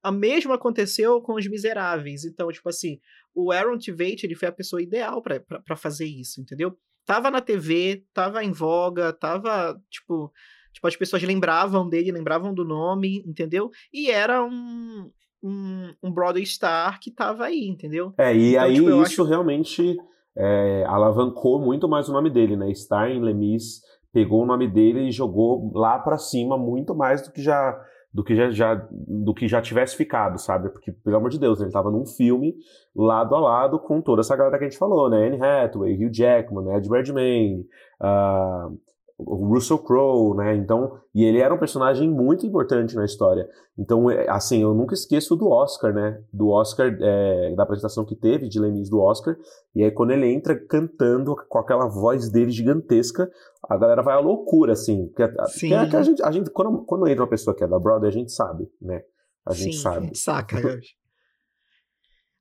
[0.00, 2.24] A mesma aconteceu com Os Miseráveis.
[2.24, 3.00] Então, tipo assim,
[3.34, 6.78] o Aaron Tveit, ele foi a pessoa ideal para fazer isso, entendeu?
[7.04, 10.32] Tava na TV, tava em voga, tava, tipo,
[10.76, 13.70] tipo, as pessoas lembravam dele, lembravam do nome, entendeu?
[13.92, 15.10] E era um,
[15.42, 18.12] um, um Broadway star que tava aí, entendeu?
[18.18, 19.24] É, e então, aí tipo, isso acho...
[19.24, 19.96] realmente
[20.36, 22.72] é, alavancou muito mais o nome dele, né?
[22.74, 23.80] Star em Lemis
[24.12, 27.74] pegou o nome dele e jogou lá para cima muito mais do que já
[28.12, 30.70] do que já, já, do que já tivesse ficado, sabe?
[30.70, 32.54] Porque, pelo amor de Deus, ele estava num filme
[32.94, 35.26] lado a lado com toda essa galera que a gente falou, né?
[35.26, 37.66] Anne Hathaway, Hugh Jackman, Ed Redmayne,
[38.00, 38.74] uh,
[39.18, 40.54] o Russell Crowe, né?
[40.56, 43.48] Então, e ele era um personagem muito importante na história.
[43.78, 46.22] Então, é, assim, eu nunca esqueço do Oscar, né?
[46.32, 49.34] Do Oscar, é, da apresentação que teve de Lemis do Oscar.
[49.74, 53.30] E aí, quando ele entra cantando com aquela voz dele gigantesca,
[53.66, 55.10] a galera vai à loucura, assim.
[55.48, 55.70] Sim.
[55.70, 58.14] Porque a, gente, a gente quando, quando entra uma pessoa que é da Broadway, a
[58.14, 59.02] gente sabe, né?
[59.46, 59.96] A gente Sim, sabe.
[59.96, 60.80] A gente saca,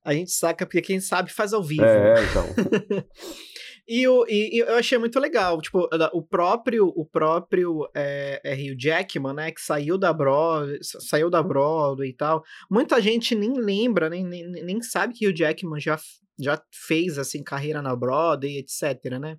[0.04, 1.86] A gente saca porque quem sabe faz ao vivo.
[1.86, 2.44] É, então.
[3.88, 9.34] E, o, e, eu achei muito legal, tipo, o próprio, o próprio é, é Jackman,
[9.34, 14.26] né, que saiu da Broadway, saiu da Broadway e tal, muita gente nem lembra, nem,
[14.26, 16.00] nem, nem sabe que o Jackman já,
[16.39, 19.38] já fez, assim, carreira na Broadway, etc, né.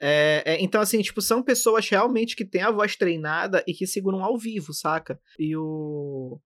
[0.00, 3.86] É, é, então, assim, tipo, são pessoas realmente que têm a voz treinada e que
[3.86, 5.20] seguram ao vivo, saca?
[5.38, 6.40] E o...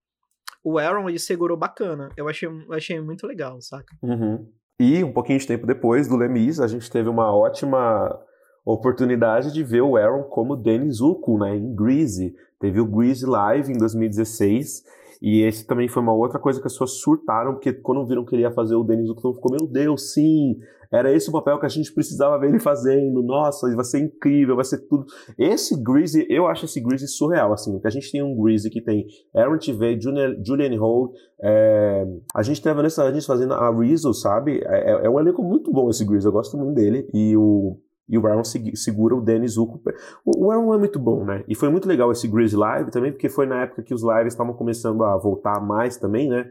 [0.65, 2.09] O Aaron, ele segurou bacana.
[2.17, 3.97] Eu achei, eu achei muito legal, saca?
[4.01, 4.49] Uhum.
[4.79, 8.19] E um pouquinho de tempo depois do Lemis, a gente teve uma ótima
[8.65, 12.35] oportunidade de ver o Aaron como Denis Zuko, né, em Greasy.
[12.61, 14.85] Teve o Greasy Live em 2016
[15.23, 18.35] e esse também foi uma outra coisa que as pessoas surtaram, porque quando viram que
[18.35, 20.59] ele ia fazer o Denis Octavio, ficou, meu Deus, sim,
[20.93, 24.57] era esse o papel que a gente precisava ver ele fazendo, nossa, vai ser incrível,
[24.57, 25.07] vai ser tudo.
[25.39, 28.83] Esse Greasy, eu acho esse Greasy surreal, assim, porque a gente tem um Greasy que
[28.83, 32.05] tem Aaron TV, Julian Holt, é...
[32.35, 34.61] a gente tem a Vanessa Hudgens fazendo a Rizzo, sabe?
[34.65, 37.79] É, é, é um elenco muito bom esse Greasy, eu gosto muito dele, e o
[38.13, 39.81] e o Aaron segura o Dennis Zuko.
[40.27, 41.43] O Aaron é muito bom, né?
[41.49, 44.35] E foi muito legal esse Grease Live também, porque foi na época que os lives
[44.35, 46.45] estavam começando a voltar mais também, né?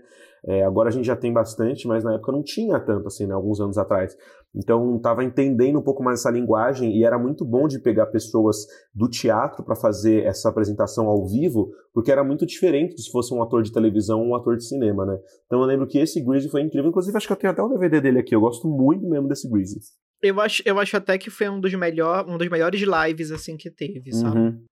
[0.44, 3.34] É, agora a gente já tem bastante, mas na época não tinha tanto, assim, né?
[3.36, 4.18] Alguns anos atrás.
[4.56, 8.66] Então tava entendendo um pouco mais essa linguagem e era muito bom de pegar pessoas
[8.92, 13.44] do teatro para fazer essa apresentação ao vivo, porque era muito diferente se fosse um
[13.44, 15.20] ator de televisão ou um ator de cinema, né?
[15.46, 16.90] Então eu lembro que esse Grease foi incrível.
[16.90, 18.34] Inclusive, acho que eu tenho até o DVD dele aqui.
[18.34, 19.80] Eu gosto muito mesmo desse Grease.
[20.22, 23.58] Eu acho, eu acho até que foi um dos, melhor, um dos melhores lives, assim,
[23.58, 24.40] que teve, sabe?
[24.40, 24.66] Uhum.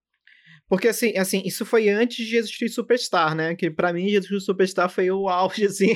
[0.70, 3.56] Porque, assim, assim, isso foi antes de Jesus Cristo Superstar, né?
[3.56, 5.96] Que para mim, Jesus Cristo Superstar foi o auge, assim,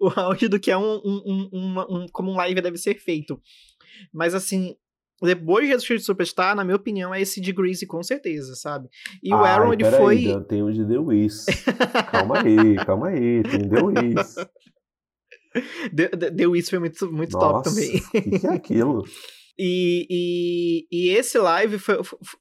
[0.00, 3.38] o auge do que é um, um, um, um, como um live deve ser feito.
[4.10, 4.74] Mas, assim,
[5.22, 8.88] depois de Jesus Cristo Superstar, na minha opinião, é esse de Greasy, com certeza, sabe?
[9.22, 10.16] E o Aaron, ele foi...
[10.16, 11.44] Aí, tem o de The Wiz.
[12.10, 14.36] calma aí, calma aí, tem The Wiz.
[16.36, 17.96] The Wiz foi muito, muito Nossa, top também.
[17.96, 19.04] O que é aquilo?
[19.58, 21.96] E, e, e, esse live foi,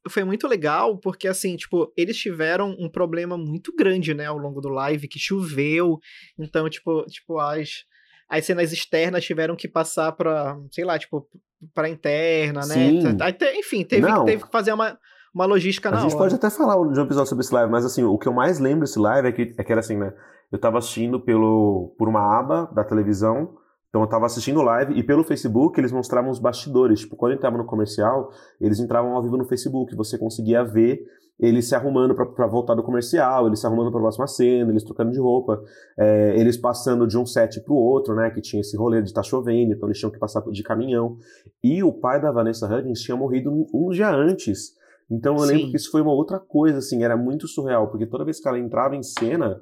[0.10, 4.60] foi muito legal, porque assim, tipo, eles tiveram um problema muito grande, né, ao longo
[4.60, 5.97] do live, que choveu,
[6.38, 7.86] então, tipo, tipo as,
[8.28, 11.25] as cenas externas tiveram que passar pra, sei lá, tipo,
[11.73, 12.91] pra interna, né?
[13.21, 14.99] Até, enfim, teve, teve que fazer uma,
[15.36, 16.24] uma logística na A gente hora.
[16.24, 18.58] pode até falar de um episódio sobre esse live, mas assim, o que eu mais
[18.58, 20.13] lembro desse live é que, é que era assim, né,
[20.50, 23.58] eu tava assistindo pelo, por uma aba da televisão,
[23.89, 27.00] então eu estava assistindo live e pelo Facebook eles mostravam os bastidores.
[27.00, 29.95] Tipo, quando entrava no comercial, eles entravam ao vivo no Facebook.
[29.95, 31.00] Você conseguia ver
[31.39, 34.84] eles se arrumando para voltar do comercial, eles se arrumando para a próxima cena, eles
[34.84, 35.62] trocando de roupa,
[35.98, 38.30] é, eles passando de um set para o outro, né?
[38.32, 41.17] Que tinha esse rolê de estar tá chovendo, então eles tinham que passar de caminhão.
[41.63, 44.74] E o pai da Vanessa Hudgens tinha morrido um dia antes.
[45.10, 45.48] Então eu Sim.
[45.48, 48.48] lembro que isso foi uma outra coisa, assim, era muito surreal, porque toda vez que
[48.48, 49.62] ela entrava em cena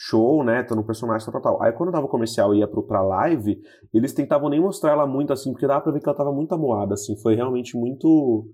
[0.00, 0.62] show, né?
[0.62, 1.62] Tô no personagem tal, tal, tal.
[1.62, 3.60] Aí quando dava o comercial e ia pro, pra live,
[3.92, 6.54] eles tentavam nem mostrar ela muito assim, porque dava pra ver que ela tava muito
[6.54, 7.20] amoada, assim.
[7.20, 8.48] Foi realmente muito,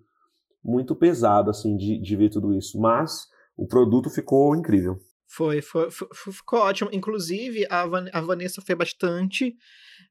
[0.65, 2.81] muito pesado, assim, de, de ver tudo isso.
[2.81, 4.97] Mas o produto ficou incrível.
[5.27, 6.89] Foi, foi, foi, ficou ótimo.
[6.93, 9.55] Inclusive, a, Van, a Vanessa foi bastante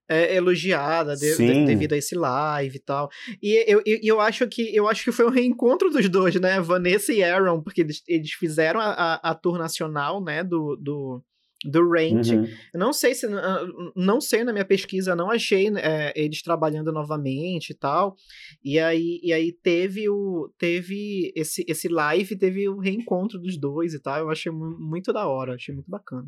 [0.08, 3.10] é, elogiada de, de, devido a esse live e tal.
[3.42, 6.60] E eu, eu, eu, acho que eu acho que foi um reencontro dos dois, né?
[6.60, 10.44] Vanessa e Aaron, porque eles, eles fizeram a, a, a tour nacional, né?
[10.44, 11.24] Do, do,
[11.64, 12.36] do Range.
[12.36, 12.48] Uhum.
[12.74, 13.26] Não sei se
[13.96, 18.16] não sei na minha pesquisa, não achei é, eles trabalhando novamente e tal.
[18.64, 23.94] E aí, e aí teve o teve esse esse live, teve o reencontro dos dois
[23.94, 24.20] e tal.
[24.20, 26.28] Eu achei muito da hora, achei muito bacana.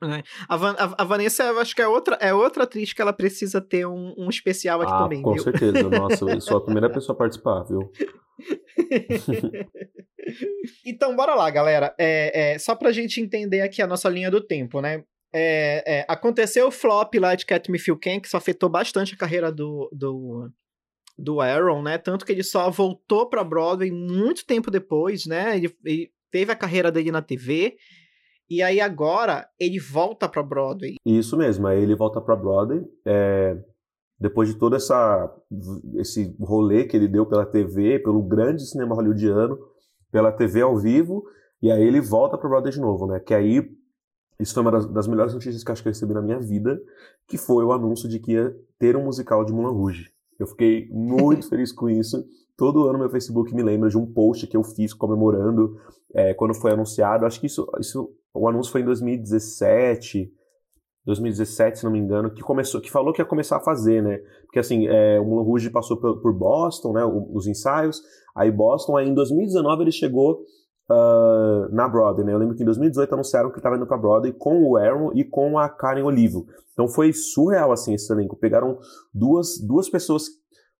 [0.00, 0.22] Né?
[0.48, 3.12] A, Van- a- a Vanessa, eu acho que é outra, é outra atriz que ela
[3.12, 5.42] precisa ter um, um especial aqui ah, também, com viu?
[5.42, 5.82] certeza.
[5.90, 7.90] Nossa, eu sou a primeira pessoa a participar, viu?
[10.86, 11.94] então, bora lá, galera.
[11.98, 15.04] É, é, só pra gente entender aqui a nossa linha do tempo, né?
[15.34, 19.14] É, é, aconteceu o flop lá de Cat Me Feel Can, que isso afetou bastante
[19.14, 20.50] a carreira do, do,
[21.18, 21.98] do Aaron, né?
[21.98, 25.56] Tanto que ele só voltou pra Broadway muito tempo depois, né?
[25.56, 27.76] Ele, ele teve a carreira dele na TV.
[28.52, 30.96] E aí agora ele volta pra Broadway.
[31.06, 32.84] Isso mesmo, aí ele volta pra Broadway.
[33.06, 33.56] é,
[34.20, 35.34] depois de todo essa,
[35.94, 39.58] esse rolê que ele deu pela TV, pelo grande cinema hollywoodiano,
[40.12, 41.24] pela TV ao vivo,
[41.62, 43.18] e aí ele volta pra Broadway de novo, né?
[43.20, 43.68] Que aí,
[44.38, 46.38] isso foi uma das, das melhores notícias que eu acho que eu recebi na minha
[46.38, 46.78] vida,
[47.26, 50.12] que foi o anúncio de que ia ter um musical de Moulin Rouge.
[50.38, 52.22] Eu fiquei muito feliz com isso.
[52.54, 55.80] Todo ano meu Facebook me lembra de um post que eu fiz comemorando
[56.14, 57.26] é, quando foi anunciado.
[57.26, 60.30] Acho que isso, isso, o anúncio foi em 2017,
[61.04, 64.18] 2017, se não me engano, que começou, que falou que ia começar a fazer, né?
[64.44, 67.04] Porque assim, é, o Moulin Rouge passou por, por Boston, né?
[67.04, 68.00] o- Os ensaios.
[68.36, 70.40] Aí Boston, aí em 2019 ele chegou
[70.88, 72.32] ah, na Broadway, né?
[72.32, 75.24] Eu lembro que em 2018 anunciaram que estava indo pra Broadway com o Aaron e
[75.24, 76.46] com a Karen Olivo.
[76.72, 78.36] Então foi surreal, assim, esse elenco.
[78.36, 78.78] Pegaram
[79.12, 80.24] duas, duas pessoas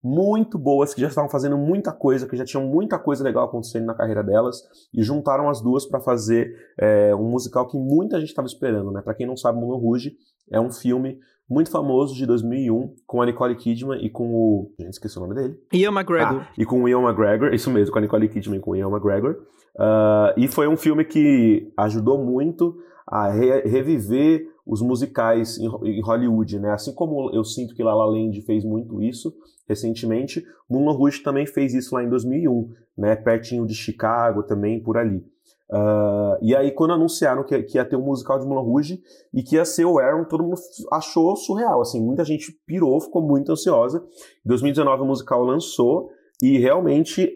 [0.03, 3.87] muito boas, que já estavam fazendo muita coisa, que já tinham muita coisa legal acontecendo
[3.87, 4.57] na carreira delas,
[4.93, 9.01] e juntaram as duas para fazer é, um musical que muita gente estava esperando, né?
[9.03, 10.13] Para quem não sabe, Moulin Rouge
[10.51, 14.93] é um filme muito famoso de 2001 com a Nicole Kidman e com o, gente,
[14.95, 15.55] esqueci o nome dele.
[15.73, 16.41] Ian McGregor.
[16.43, 18.77] Ah, e com o Ian McGregor, isso mesmo, com a Nicole Kidman e com o
[18.77, 19.37] Ian McGregor.
[19.79, 25.85] Ah, e foi um filme que ajudou muito a re- reviver os musicais em, Ho-
[25.85, 26.73] em Hollywood, né?
[26.73, 29.33] Assim como eu sinto que La La Land fez muito isso
[29.69, 33.17] recentemente, Moulin Rouge também fez isso lá em 2001, né?
[33.17, 35.25] Pertinho de Chicago também, por ali.
[35.71, 39.01] Ah, e aí, quando anunciaram que, que ia ter um musical de Moulin Rouge
[39.33, 40.57] e que ia ser o Aaron, todo mundo
[40.93, 44.05] achou surreal, assim, muita gente pirou, ficou muito ansiosa.
[44.45, 46.11] Em 2019 o musical lançou
[46.43, 47.33] e realmente,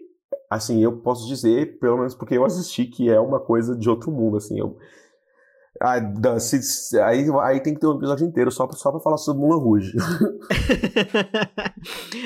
[0.51, 4.11] assim, eu posso dizer, pelo menos porque eu assisti, que é uma coisa de outro
[4.11, 4.77] mundo, assim, eu...
[5.81, 8.99] Ah, se- se- aí, aí tem que ter um episódio inteiro só pra, só pra
[8.99, 9.93] falar sobre Moulin Rouge.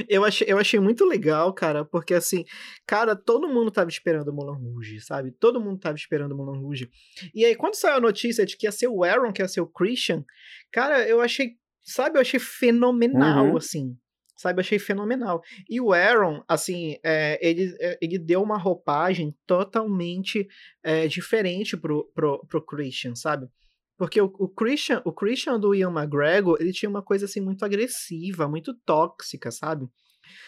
[0.08, 2.44] eu, achei, eu achei muito legal, cara, porque assim,
[2.86, 5.32] cara, todo mundo tava esperando o Moulin Rouge, sabe?
[5.32, 6.90] Todo mundo tava esperando o Moulin Rouge.
[7.34, 9.62] E aí, quando saiu a notícia de que ia ser o Aaron, que ia ser
[9.62, 10.24] o Christian,
[10.72, 11.52] cara, eu achei,
[11.84, 13.58] sabe, eu achei fenomenal, Uhum.
[13.58, 13.96] assim.
[14.42, 15.44] Sabe, achei fenomenal.
[15.70, 20.48] E o Aaron, assim, é, ele, é, ele deu uma roupagem totalmente
[20.82, 23.48] é, diferente pro, pro, pro Christian, sabe?
[23.96, 27.64] Porque o, o Christian, o Christian do Ian McGregor, ele tinha uma coisa assim muito
[27.64, 29.88] agressiva, muito tóxica, sabe?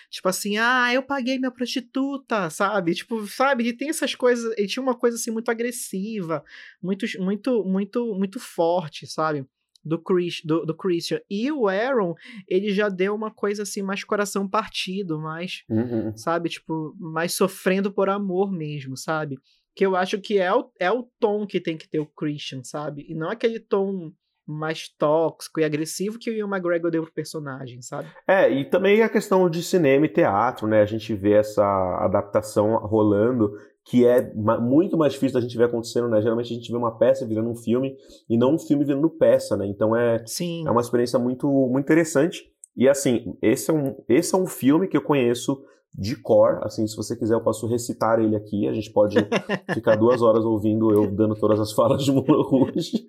[0.10, 2.96] Tipo assim, ah, eu paguei minha prostituta, sabe?
[2.96, 3.62] Tipo, sabe?
[3.64, 6.44] Ele tem essas coisas, ele tinha uma coisa assim muito agressiva,
[6.82, 9.46] muito, muito, muito, muito forte, sabe?
[9.84, 11.20] Do, Chris, do, do Christian.
[11.30, 12.14] E o Aaron,
[12.48, 16.16] ele já deu uma coisa assim, mais coração partido, mais Uhum.
[16.16, 16.50] sabe?
[16.50, 19.38] Tipo, mais sofrendo por amor mesmo, sabe?
[19.76, 22.64] Que eu acho que é o, é o tom que tem que ter o Christian,
[22.64, 23.06] sabe?
[23.10, 24.12] E não aquele tom
[24.46, 28.10] mais tóxico e agressivo que o Ian McGregor deu pro personagem, sabe?
[28.28, 30.82] É, e também a questão de cinema e teatro, né?
[30.82, 31.64] A gente vê essa
[32.02, 33.52] adaptação rolando,
[33.86, 36.22] que é muito mais difícil da gente ver acontecendo, né?
[36.22, 37.96] Geralmente a gente vê uma peça virando um filme
[38.30, 39.68] e não um filme virando peça, né?
[39.68, 40.66] Então é, Sim.
[40.66, 42.52] é uma experiência muito, muito interessante.
[42.76, 45.64] E assim, esse é, um, esse é um filme que eu conheço
[45.96, 46.60] de cor.
[46.64, 48.68] Assim, se você quiser, eu posso recitar ele aqui.
[48.68, 49.16] A gente pode
[49.74, 53.08] ficar duas horas ouvindo eu dando todas as falas de Moulin Rouge.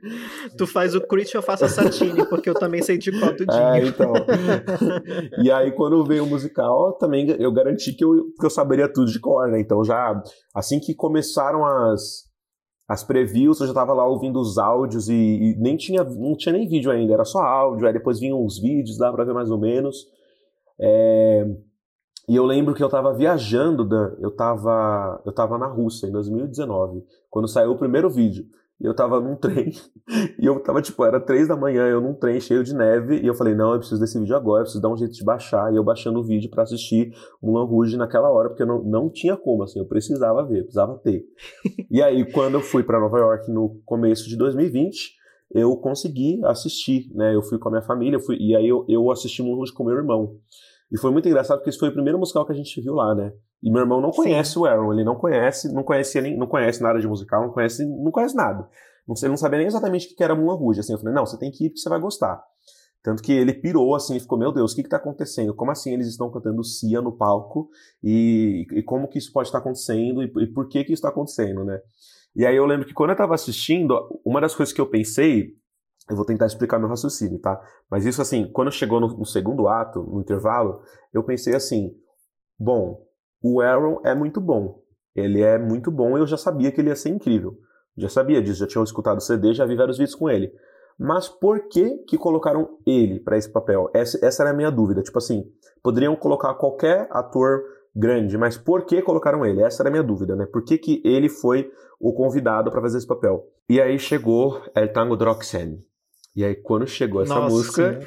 [0.56, 3.58] Tu faz o Christian, eu faço a Satine, porque eu também sei de qual tudinho.
[3.58, 4.12] É, então.
[5.42, 9.10] e aí, quando veio o musical, também eu garanti que eu, que eu saberia tudo
[9.10, 9.60] de cor, né?
[9.60, 10.22] Então, já
[10.54, 12.24] assim que começaram as,
[12.86, 16.52] as previews, eu já tava lá ouvindo os áudios e, e nem tinha, não tinha
[16.52, 17.86] nem vídeo ainda, era só áudio.
[17.86, 19.96] Aí depois vinham os vídeos, dava pra ver mais ou menos.
[20.78, 21.46] É,
[22.28, 26.12] e eu lembro que eu tava viajando, Dan, eu tava, eu tava na Rússia em
[26.12, 28.44] 2019, quando saiu o primeiro vídeo.
[28.80, 29.72] E eu tava num trem,
[30.38, 33.26] e eu tava, tipo, era três da manhã, eu num trem cheio de neve, e
[33.26, 35.72] eu falei, não, eu preciso desse vídeo agora, eu preciso dar um jeito de baixar,
[35.72, 39.10] e eu baixando o vídeo pra assistir Mulan Rouge naquela hora, porque eu não, não
[39.10, 41.24] tinha como, assim, eu precisava ver, eu precisava ter.
[41.90, 45.14] e aí, quando eu fui pra Nova York no começo de 2020,
[45.52, 49.10] eu consegui assistir, né, eu fui com a minha família, fui, e aí eu, eu
[49.10, 50.36] assisti Mulan Rouge com meu irmão.
[50.94, 53.16] E foi muito engraçado porque esse foi o primeiro musical que a gente viu lá,
[53.16, 53.32] né?
[53.60, 54.22] E meu irmão não Sim.
[54.22, 57.50] conhece o Aaron, ele não conhece, não conhecia nem, não conhece nada de musical, não
[57.50, 58.68] conhece, não conhece nada.
[59.06, 60.78] Não, sei- ele não sabia nem exatamente o que era Mulan Rouge.
[60.78, 62.40] Assim, eu falei, não, você tem que ir porque você vai gostar.
[63.02, 65.52] Tanto que ele pirou assim e ficou, meu Deus, o que que tá acontecendo?
[65.52, 67.68] Como assim eles estão cantando Cia no palco?
[68.00, 70.22] E, e como que isso pode estar acontecendo?
[70.22, 71.80] E, e por que que isso tá acontecendo, né?
[72.36, 75.54] E aí eu lembro que quando eu tava assistindo, uma das coisas que eu pensei
[76.08, 77.60] Eu vou tentar explicar meu raciocínio, tá?
[77.90, 80.82] Mas isso, assim, quando chegou no, no segundo ato, no intervalo,
[81.12, 81.94] eu pensei assim:
[82.58, 83.06] bom,
[83.42, 84.82] o Aaron é muito bom.
[85.14, 87.56] Ele é muito bom eu já sabia que ele ia ser incrível.
[87.96, 90.52] Já sabia disso, já tinha escutado o CD, já vi vários vídeos com ele.
[90.98, 93.88] Mas por que que colocaram ele para esse papel?
[93.94, 95.02] Essa, essa era a minha dúvida.
[95.02, 95.44] Tipo assim,
[95.82, 97.62] poderiam colocar qualquer ator
[97.94, 99.62] grande, mas por que colocaram ele?
[99.62, 100.46] Essa era a minha dúvida, né?
[100.46, 103.46] Por que, que ele foi o convidado para fazer esse papel?
[103.68, 105.78] E aí chegou El Tango Droxen.
[106.36, 108.00] E aí quando chegou essa Nossa música,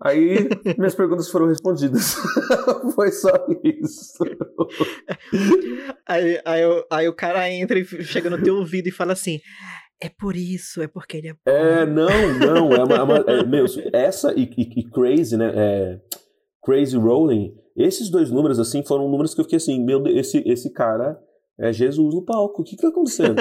[0.00, 2.14] aí minhas perguntas foram respondidas.
[2.94, 3.30] foi só
[3.64, 4.24] isso.
[6.06, 9.38] Aí, aí, o- aí o cara entra e chega no teu ouvido e fala assim:
[10.00, 11.34] É por isso, é porque ele é.
[11.46, 15.52] É, não, não, é uma, é uma- é, meu, essa e, e- e Crazy, né,
[15.54, 16.00] é,
[16.64, 20.42] Crazy Rolling, esses dois números, assim, foram números que eu fiquei assim, meu Deus, esse,
[20.46, 21.18] esse cara
[21.58, 23.36] é Jesus no palco, o que que tá acontecendo?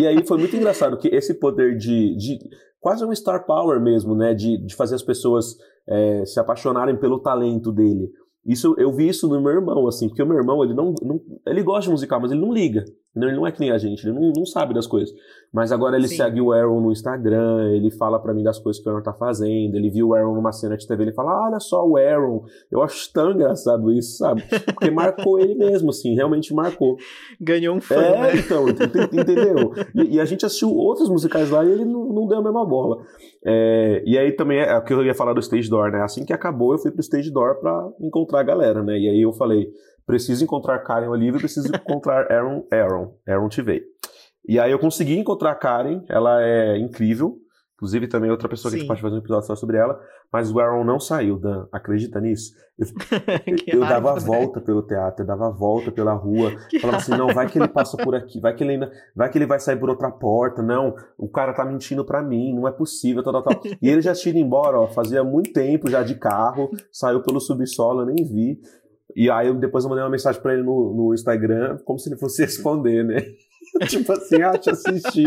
[0.00, 2.38] e aí foi muito engraçado que esse poder de, de
[2.86, 5.56] quase um star power mesmo, né, de, de fazer as pessoas
[5.88, 8.08] é, se apaixonarem pelo talento dele.
[8.46, 11.20] Isso, eu vi isso no meu irmão, assim, porque o meu irmão, ele não, não
[11.44, 12.84] ele gosta de musical, mas ele não liga?
[13.24, 15.12] Ele não é que nem a gente, ele não, não sabe das coisas.
[15.52, 16.16] Mas agora ele Sim.
[16.16, 19.12] segue o Aaron no Instagram, ele fala pra mim das coisas que o Aaron tá
[19.14, 21.96] fazendo, ele viu o Aaron numa cena de TV, ele fala, ah, olha só o
[21.96, 22.44] Aaron.
[22.70, 24.42] Eu acho tão engraçado isso, sabe?
[24.66, 26.96] Porque marcou ele mesmo, assim, realmente marcou.
[27.40, 28.36] Ganhou um fã, É, né?
[28.36, 29.72] então, ent- ent- entendeu?
[29.94, 32.66] E, e a gente assistiu outros musicais lá e ele não, não deu a mesma
[32.66, 32.98] bola.
[33.44, 36.02] É, e aí também é o que eu ia falar do Stage Door, né?
[36.02, 38.98] Assim que acabou, eu fui pro Stage Door pra encontrar a galera, né?
[38.98, 39.68] E aí eu falei,
[40.06, 43.82] preciso encontrar Karen Oliva e preciso encontrar Aaron, Aaron, Aaron TV.
[44.48, 47.38] E aí eu consegui encontrar a Karen, ela é incrível.
[47.74, 48.80] Inclusive também outra pessoa que a Sim.
[48.84, 50.00] gente pode fazer um episódio só sobre ela.
[50.32, 51.66] Mas o Aaron não saiu, Dan.
[51.70, 52.54] Acredita nisso?
[53.64, 54.38] Que eu dava a raiva, né?
[54.38, 57.58] volta pelo teatro, eu dava a volta pela rua, Que falava assim, não, vai que
[57.58, 60.10] ele passa por aqui, vai que ele ainda, vai que ele vai sair por outra
[60.10, 63.62] porta, não, o cara tá mentindo pra mim, não é possível, tal, tal, tal.
[63.80, 67.40] E ele já tinha ido embora, ó, fazia muito tempo já de carro, saiu pelo
[67.40, 68.60] subsolo, eu nem vi.
[69.14, 72.18] E aí depois eu mandei uma mensagem pra ele no, no Instagram, como se ele
[72.18, 73.18] fosse responder, né?
[73.88, 75.24] tipo assim, ah, te assisti,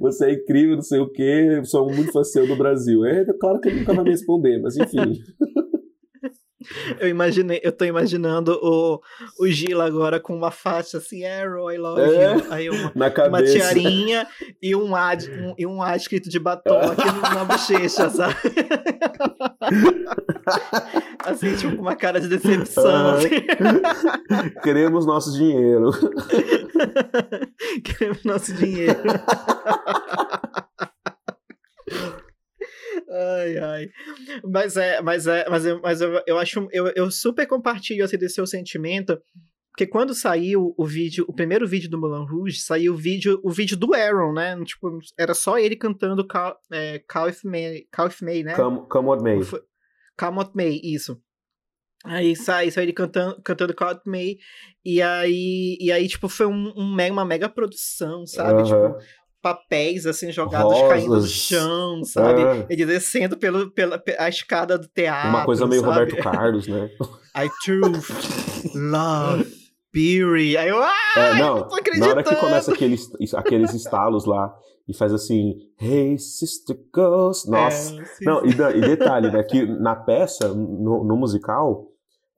[0.00, 3.04] você é incrível, não sei o quê, sou muito fã seu do Brasil.
[3.04, 5.20] É claro que ele nunca vai me responder, mas enfim.
[6.98, 9.00] Eu imaginei, eu tô imaginando o,
[9.38, 12.34] o Gila agora com uma faixa assim, Arrow, I love É.
[12.50, 12.92] Aí uma,
[13.28, 14.26] uma tiarinha
[14.62, 18.34] e um A, um, e um A escrito de batom aqui na bochecha, sabe?
[21.24, 23.16] assim, tipo, com uma cara de decepção.
[23.16, 23.28] Assim.
[24.62, 25.90] Queremos nosso dinheiro.
[27.84, 29.02] Queremos nosso dinheiro.
[33.44, 33.88] Ai, ai.
[34.44, 38.16] Mas é, mas é, mas eu, mas eu, eu acho, eu, eu super compartilho assim,
[38.18, 39.20] desse seu sentimento,
[39.70, 43.50] porque quando saiu o vídeo, o primeiro vídeo do Moulin Rouge, saiu o vídeo, o
[43.50, 44.56] vídeo do Aaron, né?
[44.64, 48.54] Tipo, era só ele cantando Call, é, If May, If May, né?
[48.54, 49.40] Come, come what may.
[50.16, 51.20] Come What May, isso.
[52.04, 53.74] Aí sai, sai ele cantando, cantando
[54.04, 54.36] May,
[54.84, 58.62] e aí, e aí tipo, foi um, um mega- uma mega produção, sabe?
[58.62, 58.98] Tipo,
[59.44, 61.30] papéis, assim, jogados caindo no Rosas.
[61.30, 62.40] chão, sabe?
[62.42, 62.66] É.
[62.70, 65.92] Ele descendo pelo, pela pe- a escada do teatro, Uma coisa meio sabe?
[65.92, 66.88] Roberto Carlos, né?
[67.36, 68.08] I truth,
[68.74, 69.44] love,
[69.92, 70.56] beauty.
[70.56, 72.10] Aí eu, ah, É, eu não, não tô na acreditando.
[72.12, 74.54] hora que começa aqueles, aqueles estalos lá
[74.88, 77.48] e faz assim, Hey Sister Ghost.
[77.50, 77.94] Nossa.
[77.94, 79.42] É, Não, e, e detalhe, né?
[79.42, 81.86] Que na peça, no, no musical,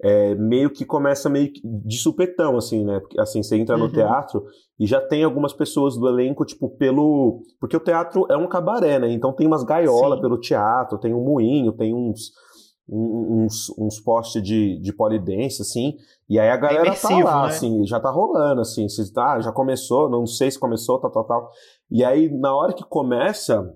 [0.03, 3.01] é, meio que começa meio que de supetão, assim, né?
[3.01, 3.93] Porque, assim, você entra no Uhum.
[3.93, 4.45] teatro
[4.79, 7.41] e já tem algumas pessoas do elenco, tipo, pelo.
[7.59, 9.11] Porque o teatro é um cabaré, né?
[9.11, 10.23] Então tem umas gaiolas Sim.
[10.23, 12.33] pelo teatro, tem um moinho, tem uns.
[12.89, 15.95] Uns, uns postes de, de polidense, assim,
[16.31, 17.47] e aí a galera tá imersivo, lá, né?
[17.49, 21.25] assim, já tá rolando, assim, se, tá, já começou, não sei se começou, tal, tal,
[21.25, 21.51] tal.
[21.91, 23.69] E aí, na hora que começa,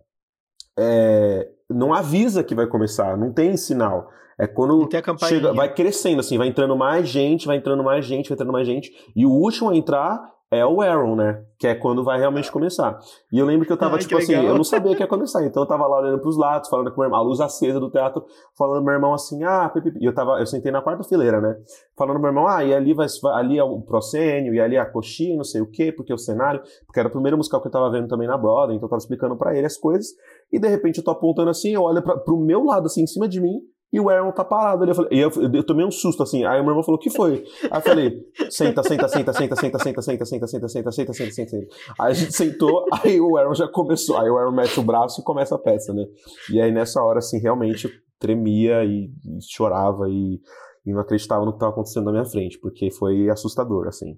[0.78, 4.08] é, não avisa que vai começar, não tem sinal.
[4.40, 4.88] É quando
[5.28, 8.66] chega, vai crescendo, assim, vai entrando mais gente, vai entrando mais gente, vai entrando mais
[8.66, 8.90] gente.
[9.14, 10.18] E o último a entrar
[10.52, 11.44] é o Aaron, né?
[11.58, 12.98] Que é quando vai realmente começar.
[13.32, 14.48] E eu lembro que eu tava, Ai, tipo assim, legal.
[14.48, 15.44] eu não sabia que ia começar.
[15.44, 17.78] Então eu tava lá olhando pros lados, falando com o meu irmão, a luz acesa
[17.78, 18.24] do teatro,
[18.58, 19.98] falando pro meu irmão assim, ah, pipipi.
[20.00, 21.54] E eu tava, eu sentei na quarta fileira, né?
[21.96, 24.80] Falando pro meu irmão, ah, e ali vai, ali é o proscênio, e ali é
[24.80, 27.68] a coxinha, não sei o quê, porque o cenário, porque era o primeiro musical que
[27.68, 30.08] eu tava vendo também na Broadway, então eu tava explicando pra ele as coisas.
[30.52, 33.06] E de repente eu tô apontando assim, eu olho pra, pro meu lado, assim, em
[33.06, 33.60] cima de mim,
[33.92, 34.90] e o Aaron tá parado ali.
[34.92, 36.44] Eu falei, e eu, eu tomei um susto, assim.
[36.44, 37.44] Aí o meu irmão falou, o que foi?
[37.70, 41.32] Aí eu falei, senta, senta, senta, senta, senta, senta, senta, senta, senta, senta, senta, senta,
[41.32, 41.56] senta.
[41.98, 44.16] Aí a gente sentou, aí o Aaron já começou.
[44.18, 46.04] Aí o Aaron mete o braço e começa a peça, né?
[46.52, 47.88] E aí nessa hora, assim, realmente
[48.18, 50.40] tremia e, e chorava e,
[50.86, 54.16] e não acreditava no que estava acontecendo na minha frente, porque foi assustador, assim.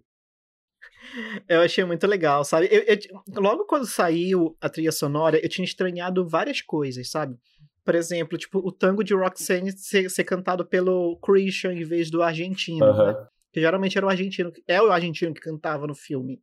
[1.49, 2.69] Eu achei muito legal, sabe?
[2.71, 7.37] Eu, eu- logo quando saiu a trilha sonora, eu tinha estranhado várias coisas, sabe?
[7.85, 12.23] Por exemplo, tipo, o tango de Roxanne ser, ser cantado pelo Christian em vez do
[12.23, 12.85] argentino.
[12.87, 12.93] né?
[12.93, 13.27] Aham.
[13.53, 16.41] Que geralmente era o argentino, é o argentino que cantava no filme.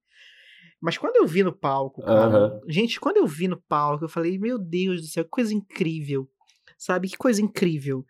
[0.82, 2.62] Mas quando eu vi no palco, cara, Aham.
[2.68, 6.30] gente, quando eu vi no palco, eu falei, meu Deus do céu, que coisa incrível.
[6.78, 7.10] Sabe?
[7.10, 8.06] Que coisa incrível.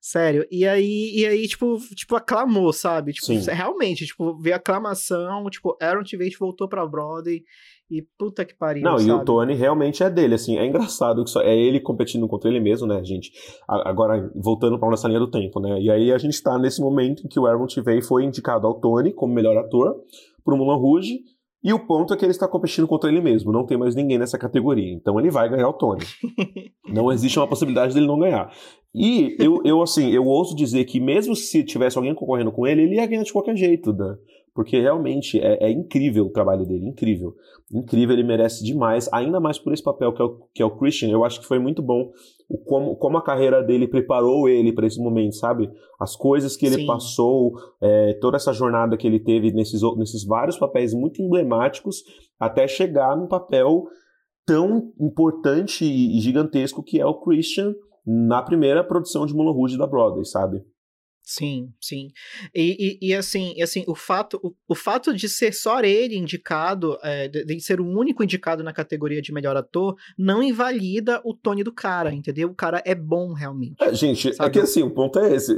[0.00, 0.46] Sério.
[0.50, 3.12] E aí, e aí tipo, tipo, aclamou, sabe?
[3.12, 3.50] Tipo, Sim.
[3.50, 7.42] realmente, tipo, veio aclamação, tipo, Aaron Tveit voltou pra Broadway
[7.90, 9.12] e puta que pariu, Não, e sabe?
[9.12, 12.60] o Tony realmente é dele, assim, é engraçado que só é ele competindo contra ele
[12.60, 13.32] mesmo, né, gente?
[13.68, 15.80] Agora, voltando pra nossa linha do tempo, né?
[15.80, 18.80] E aí a gente tá nesse momento em que o Aaron Tveit foi indicado ao
[18.80, 19.96] Tony como melhor ator
[20.44, 21.18] pro Mulan Rouge,
[21.62, 24.18] e o ponto é que ele está competindo contra ele mesmo, não tem mais ninguém
[24.18, 26.04] nessa categoria, então ele vai ganhar o Tony.
[26.88, 28.50] não existe uma possibilidade dele não ganhar.
[28.94, 32.82] E eu, eu, assim, eu ouso dizer que mesmo se tivesse alguém concorrendo com ele,
[32.82, 34.16] ele ia ganhar de qualquer jeito, né?
[34.54, 37.34] Porque realmente é, é incrível o trabalho dele, incrível.
[37.72, 40.76] Incrível, ele merece demais, ainda mais por esse papel que é o, que é o
[40.76, 41.08] Christian.
[41.08, 42.10] Eu acho que foi muito bom
[42.48, 45.70] o como, como a carreira dele preparou ele para esse momento, sabe?
[46.00, 46.86] As coisas que ele Sim.
[46.86, 52.02] passou, é, toda essa jornada que ele teve nesses, nesses vários papéis muito emblemáticos,
[52.38, 53.84] até chegar num papel
[54.44, 57.72] tão importante e e gigantesco que é o Christian
[58.04, 60.64] na primeira produção de Moulin Rouge da Broadway, sabe?
[61.30, 62.08] Sim, sim.
[62.52, 66.16] E, e, e, assim, e assim, o fato, o, o fato de ser só ele
[66.16, 71.20] indicado, é, de, de ser o único indicado na categoria de melhor ator, não invalida
[71.24, 72.48] o Tony do cara, entendeu?
[72.48, 73.76] O cara é bom realmente.
[73.80, 74.50] É, gente, é Sabe?
[74.50, 75.56] que assim, o ponto é esse.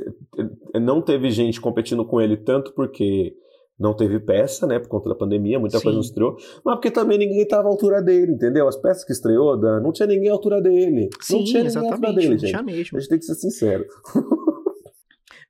[0.75, 3.35] Não teve gente competindo com ele tanto porque
[3.81, 4.79] não teve peça, né?
[4.79, 5.85] Por conta da pandemia, muita Sim.
[5.85, 6.37] coisa não estreou.
[6.63, 8.69] Mas porque também ninguém estava à altura dele, entendeu?
[8.69, 11.09] As peças que estreou, Dan, não tinha ninguém à altura dele.
[11.11, 12.63] não Sim, tinha ninguém à altura dele, não gente.
[12.63, 12.99] mesmo.
[12.99, 13.87] A gente tem que ser sincero.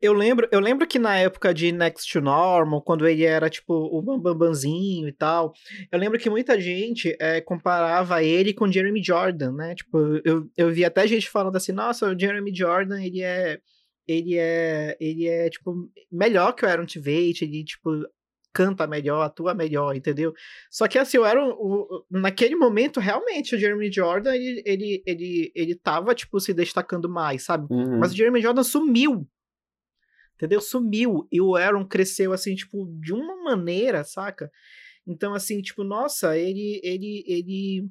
[0.03, 3.73] Eu lembro, eu lembro que na época de Next to Normal, quando ele era tipo
[3.73, 5.55] o Bambambanzinho e tal,
[5.93, 9.75] eu lembro que muita gente é, comparava ele com Jeremy Jordan, né?
[9.77, 13.61] Tipo, eu, eu vi até gente falando assim, nossa, o Jeremy Jordan, ele é
[14.09, 17.91] ele é ele é tipo melhor que o Aaron Tveit, ele tipo
[18.53, 20.35] canta melhor, atua melhor, entendeu?
[20.71, 25.53] Só que assim, Aaron, o, o- naquele momento, realmente, o Jeremy Jordan, ele, ele, ele,
[25.55, 27.67] ele tava, tipo, se destacando mais, sabe?
[27.73, 27.99] Uhum.
[27.99, 29.27] Mas o Jeremy Jordan sumiu.
[30.43, 30.61] Entendeu?
[30.61, 31.29] Sumiu.
[31.31, 34.51] E o Aaron cresceu, assim, tipo, de uma maneira, saca?
[35.07, 36.81] Então, assim, tipo, nossa, ele.
[36.83, 37.25] Ele.
[37.29, 37.89] Ele.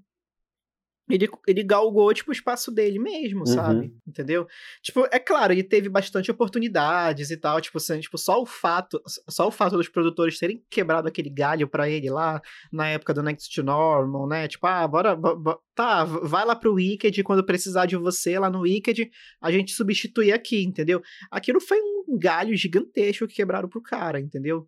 [1.10, 3.94] Ele, ele galgou, tipo, o espaço dele mesmo, sabe?
[4.08, 4.48] Entendeu?
[4.82, 9.02] Tipo, é claro, ele teve bastante oportunidades e tal, tipo, assim, tipo, só o fato,
[9.30, 12.42] só o fato dos produtores terem quebrado aquele galho pra ele lá
[12.72, 14.48] na época do Next to Normal, né?
[14.48, 18.50] Tipo, ah, bora, bo- bo- tá, vai lá pro Wicked quando precisar de você lá
[18.50, 21.02] no Wicked, a gente substitui aqui, entendeu?
[21.30, 24.66] Aquilo foi um galho gigantesco que quebraram pro cara, entendeu?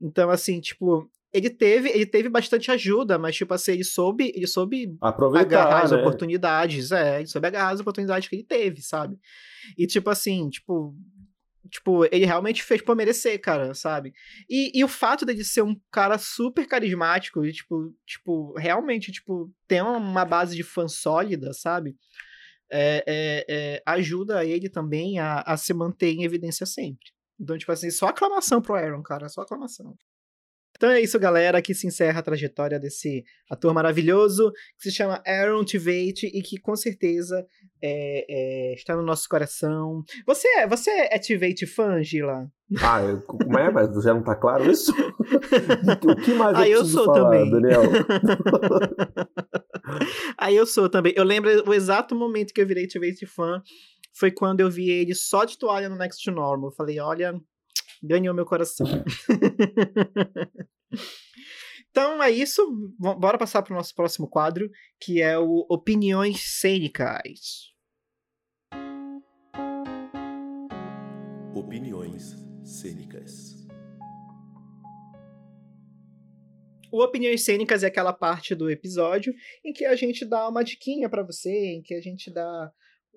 [0.00, 4.46] Então, assim, tipo, ele teve, ele teve bastante ajuda, mas, tipo assim, ele soube, ele
[4.46, 5.98] soube Aproveitar, agarrar as né?
[5.98, 9.18] oportunidades, é, ele soube agarrar as oportunidades que ele teve, sabe?
[9.76, 10.94] E, tipo assim, tipo,
[11.68, 14.14] tipo, ele realmente fez por merecer, cara, sabe?
[14.48, 19.52] E, e o fato dele ser um cara super carismático e, tipo, tipo, realmente, tipo,
[19.68, 21.96] ter uma base de fã sólida, sabe?
[22.70, 27.12] É, é, é, ajuda ele também a, a se manter em evidência sempre.
[27.38, 29.94] Então, tipo assim, só aclamação pro Aaron, cara, só aclamação.
[30.76, 31.58] Então é isso, galera.
[31.58, 36.58] Aqui se encerra a trajetória desse ator maravilhoso que se chama Aaron Tveit e que
[36.60, 37.44] com certeza
[37.82, 40.02] é, é, está no nosso coração.
[40.26, 42.46] Você é, você é Tveit fã, Gila?
[42.82, 43.70] Ah, eu- como é?
[43.70, 44.92] Mas já não tá claro isso?
[44.92, 47.50] o que mais Ah, eu eu sou falar, também.
[47.50, 47.82] Daniel?
[50.38, 51.12] Aí eu sou também.
[51.16, 53.62] Eu lembro o exato momento que eu virei Tveit fã
[54.18, 56.70] foi quando eu vi ele só de toalha no Next to Normal.
[56.70, 57.34] Eu falei, olha,
[58.06, 58.86] ganhou meu coração.
[61.90, 62.62] então é isso.
[62.98, 67.74] V- Bora passar para o nosso próximo quadro, que é o Opiniões Cênicas.
[71.54, 73.56] Opiniões cênicas.
[76.92, 79.34] O Opiniões Cênicas é aquela parte do episódio
[79.64, 82.70] em que a gente dá uma diquinha pra você, em que a gente dá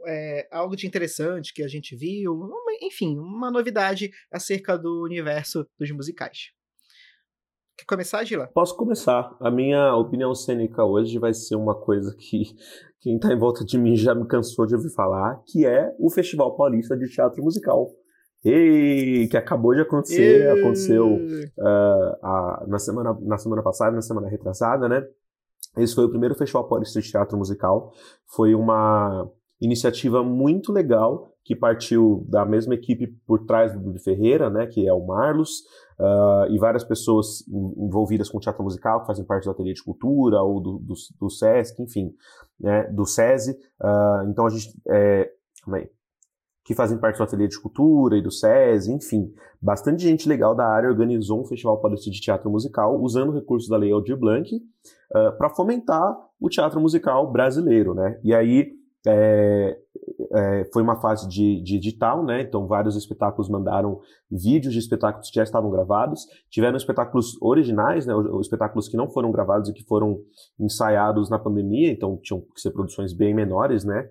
[0.06, 5.66] é, algo de interessante que a gente viu, uma- enfim, uma novidade acerca do universo
[5.80, 6.52] dos musicais.
[7.78, 8.48] Quer começar, Gila?
[8.48, 9.36] Posso começar.
[9.40, 12.44] A minha opinião cênica hoje vai ser uma coisa que
[13.00, 16.10] quem tá em volta de mim já me cansou de ouvir falar, que é o
[16.10, 17.90] Festival Paulista de Teatro Musical.
[18.44, 21.18] Ei, que acabou de acontecer, aconteceu
[21.60, 25.06] ah, a- na, semana, na semana passada, na semana retrasada, né?
[25.78, 27.94] Esse foi o primeiro Festival Paulista de Teatro Musical.
[28.36, 29.30] Foi uma
[29.62, 34.88] iniciativa muito legal que partiu da mesma equipe por trás do Bibi Ferreira, né, que
[34.88, 35.62] é o Marlos,
[36.00, 40.42] uh, e várias pessoas envolvidas com teatro musical, que fazem parte do Ateliê de Cultura
[40.42, 42.14] ou do, do, do SESC, enfim,
[42.60, 43.52] né, do SESI.
[43.52, 44.80] Uh, então a gente.
[44.88, 45.32] É,
[45.64, 45.90] calma aí
[46.70, 49.34] que fazem parte do Ateliê de Cultura e do SESI, enfim.
[49.60, 53.76] Bastante gente legal da área organizou um festival paulista de teatro musical usando recursos da
[53.76, 58.20] Lei Aldir Blanc uh, para fomentar o teatro musical brasileiro, né?
[58.24, 58.70] E aí
[59.08, 59.78] é,
[60.34, 62.42] é, foi uma fase de, de edital, né?
[62.42, 66.26] Então vários espetáculos mandaram vídeos de espetáculos que já estavam gravados.
[66.50, 68.14] Tiveram espetáculos originais, né?
[68.14, 70.20] Os, espetáculos que não foram gravados e que foram
[70.60, 74.10] ensaiados na pandemia, então tinham que ser produções bem menores, né?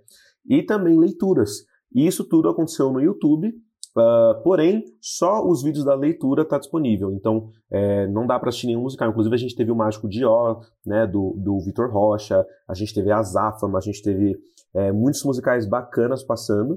[0.48, 1.66] E também leituras.
[1.94, 7.12] E isso tudo aconteceu no YouTube, uh, porém, só os vídeos da leitura tá disponível.
[7.12, 9.10] Então, é, não dá para assistir nenhum musical.
[9.10, 12.94] Inclusive, a gente teve o Mágico de Ó, né, do, do Vitor Rocha, a gente
[12.94, 14.38] teve a Zafama, a gente teve
[14.74, 16.74] é, muitos musicais bacanas passando,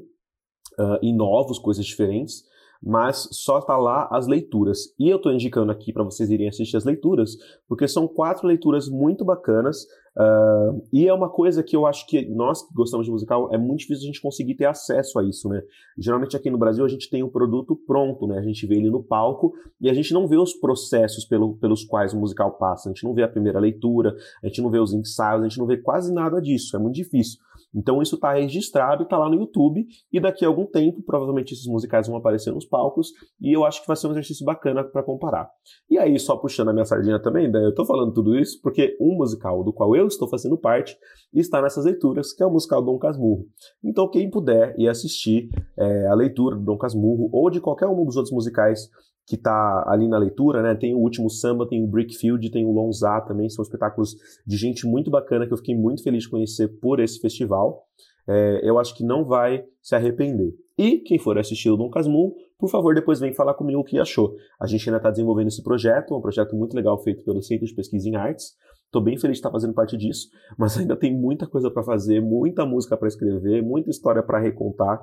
[0.79, 2.43] uh, e novos, coisas diferentes
[2.83, 4.93] mas só tá lá as leituras.
[4.97, 7.37] E eu estou indicando aqui para vocês irem assistir as leituras,
[7.67, 9.83] porque são quatro leituras muito bacanas,
[10.17, 13.57] uh, e é uma coisa que eu acho que nós que gostamos de musical, é
[13.57, 15.61] muito difícil a gente conseguir ter acesso a isso, né?
[15.97, 18.39] Geralmente aqui no Brasil a gente tem o um produto pronto, né?
[18.39, 21.83] A gente vê ele no palco e a gente não vê os processos pelo, pelos
[21.83, 24.79] quais o musical passa, a gente não vê a primeira leitura, a gente não vê
[24.79, 27.39] os ensaios, a gente não vê quase nada disso, é muito difícil.
[27.74, 31.67] Então isso está registrado, está lá no YouTube, e daqui a algum tempo, provavelmente esses
[31.67, 35.03] musicais vão aparecer nos palcos, e eu acho que vai ser um exercício bacana para
[35.03, 35.49] comparar.
[35.89, 38.97] E aí, só puxando a minha sardinha também, né, eu estou falando tudo isso porque
[38.99, 40.97] um musical do qual eu estou fazendo parte
[41.34, 43.45] está nessas leituras, que é o musical Dom Casmurro.
[43.84, 48.05] Então, quem puder ir assistir é, a leitura do Dom Casmurro, ou de qualquer um
[48.05, 48.89] dos outros musicais
[49.26, 50.76] que está ali na leitura, né?
[50.76, 54.15] Tem o Último Samba, tem o Brickfield, tem o Lonzá também, são espetáculos
[54.45, 57.86] de gente muito bacana que eu fiquei muito feliz de conhecer por esse festival.
[58.28, 60.53] É, eu acho que não vai se arrepender.
[60.78, 63.99] E quem for assistir o Dom Casmurro, por favor, depois vem falar comigo o que
[63.99, 64.36] achou.
[64.59, 67.74] A gente ainda está desenvolvendo esse projeto, um projeto muito legal feito pelo Centro de
[67.74, 68.55] Pesquisa em Artes.
[68.86, 72.22] Estou bem feliz de estar fazendo parte disso, mas ainda tem muita coisa para fazer,
[72.22, 74.99] muita música para escrever, muita história para recontar.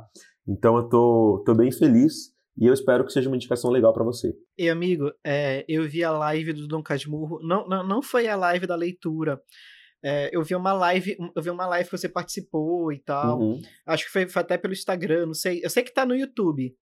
[0.47, 4.05] Então eu tô, tô bem feliz e eu espero que seja uma indicação legal para
[4.05, 4.35] você.
[4.57, 7.39] E amigo, é, eu vi a live do Dom Casmurro.
[7.43, 9.41] Não, não, não foi a live da leitura.
[10.03, 13.41] É, eu vi uma live, eu vi uma live que você participou e tal.
[13.41, 13.61] Uhum.
[13.87, 15.61] Acho que foi, foi, até pelo Instagram, não sei.
[15.63, 16.75] Eu sei que tá no YouTube.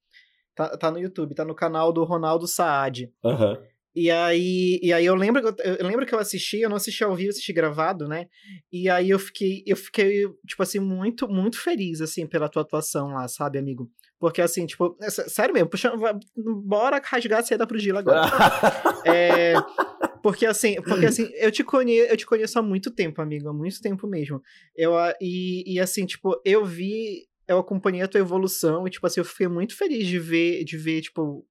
[0.54, 3.12] Tá, tá no YouTube, tá no canal do Ronaldo Saad.
[3.22, 3.56] Uhum.
[3.94, 7.14] E aí, e aí eu lembro, eu lembro que eu assisti, eu não assisti ao
[7.14, 8.26] vivo, assisti gravado, né?
[8.70, 13.08] E aí eu fiquei, eu fiquei, tipo assim, muito, muito feliz, assim, pela tua atuação
[13.08, 13.90] lá, sabe, amigo?
[14.18, 15.92] Porque, assim, tipo, é, sério mesmo, puxa,
[16.64, 18.22] bora rasgar a seda pro Gila agora.
[19.04, 19.54] é,
[20.22, 23.52] porque, assim, porque, assim eu, te conheço, eu te conheço há muito tempo, amigo, há
[23.52, 24.42] muito tempo mesmo.
[24.74, 29.20] Eu, e, e, assim, tipo, eu vi, eu acompanhei a tua evolução e, tipo, assim,
[29.20, 31.46] eu fiquei muito feliz de ver, de ver, tipo,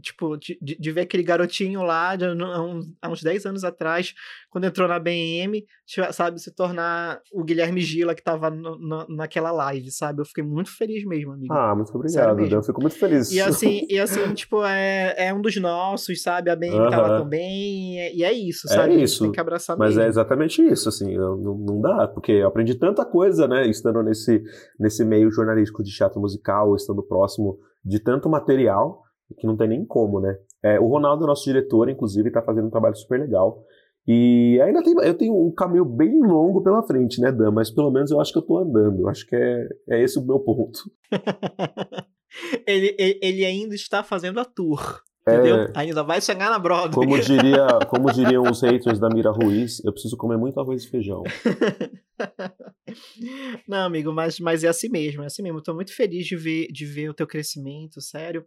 [0.00, 4.14] tipo, de, de, ver aquele garotinho lá de, há, uns, há uns 10 anos atrás,
[4.50, 5.64] quando entrou na BM,
[6.12, 10.20] sabe, se tornar o Guilherme Gila que tava no, no, naquela live, sabe?
[10.20, 11.52] Eu fiquei muito feliz mesmo, amigo.
[11.52, 13.30] Ah, muito obrigado, eu fico muito feliz.
[13.32, 16.50] E assim, e assim tipo, é, é um dos nossos, sabe?
[16.50, 16.90] A BM uh -huh.
[16.90, 18.94] tá lá também, e é, e é isso, é sabe?
[18.94, 19.24] É isso.
[19.24, 20.02] Tem que abraçar Mas mesmo.
[20.02, 24.42] é exatamente isso, assim, não, não dá, porque eu aprendi tanta coisa, né, estando nesse,
[24.78, 29.02] nesse meio jornalístico de teatro musical, estando próximo de tanto material,
[29.36, 30.38] que não tem nem como, né?
[30.62, 33.64] É, o Ronaldo, nosso diretor, inclusive, está fazendo um trabalho super legal.
[34.06, 37.50] E ainda tem, eu tenho um caminho bem longo pela frente, né, Dan?
[37.50, 39.02] Mas pelo menos eu acho que eu tô andando.
[39.02, 40.90] Eu acho que é, é esse o meu ponto.
[42.66, 45.02] ele, ele ainda está fazendo a tour.
[45.34, 45.62] Entendeu?
[45.62, 47.06] É, ainda vai chegar na Broadway.
[47.06, 50.88] Como, diria, como diriam os haters da Mira Ruiz, eu preciso comer muito arroz e
[50.88, 51.22] feijão.
[53.68, 55.58] Não, amigo, mas, mas é assim mesmo, é assim mesmo.
[55.58, 58.46] Eu tô muito feliz de ver, de ver o teu crescimento, sério.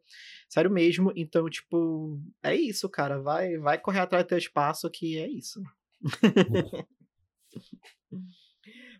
[0.50, 1.12] Sério mesmo.
[1.16, 3.22] Então, tipo, é isso, cara.
[3.22, 5.62] Vai, vai correr atrás do teu espaço, que é isso.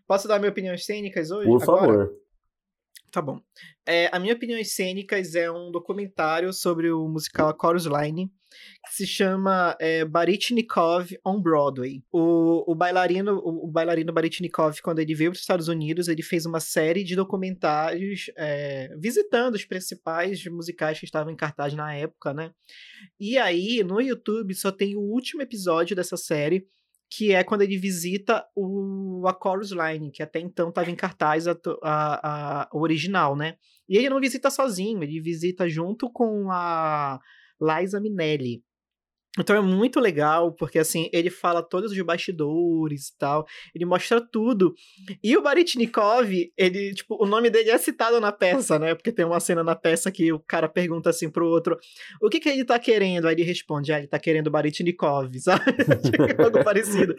[0.06, 1.48] Posso dar minhas opiniões cênicas hoje?
[1.48, 1.82] Por favor.
[1.82, 2.10] Agora?
[3.12, 3.42] Tá bom.
[3.86, 8.32] É, a minha opinião cênicas é um documentário sobre o musical Chorus Line,
[8.86, 10.02] que se chama é,
[11.22, 12.02] on Broadway.
[12.10, 16.22] O, o bailarino, o, o, bailarino Barytnikov, quando ele veio para os Estados Unidos, ele
[16.22, 21.94] fez uma série de documentários é, visitando os principais musicais que estavam em cartaz na
[21.94, 22.50] época, né?
[23.20, 26.66] E aí, no YouTube, só tem o último episódio dessa série,
[27.14, 31.46] que é quando ele visita o a Chorus Line, que até então estava em cartaz
[31.46, 31.52] a,
[31.82, 33.56] a, a, original, né?
[33.86, 37.20] E ele não visita sozinho, ele visita junto com a
[37.60, 38.64] Liza Minnelli.
[39.38, 44.20] Então é muito legal, porque assim, ele fala todos os bastidores e tal, ele mostra
[44.20, 44.74] tudo.
[45.24, 48.94] E o Baritnikov, ele, tipo, o nome dele é citado na peça, né?
[48.94, 51.78] Porque tem uma cena na peça que o cara pergunta assim pro outro,
[52.20, 53.26] o que que ele tá querendo?
[53.26, 55.64] Aí ele responde, ah, ele tá querendo Baritnikov, sabe?
[55.72, 57.16] Tipo, Algo parecido.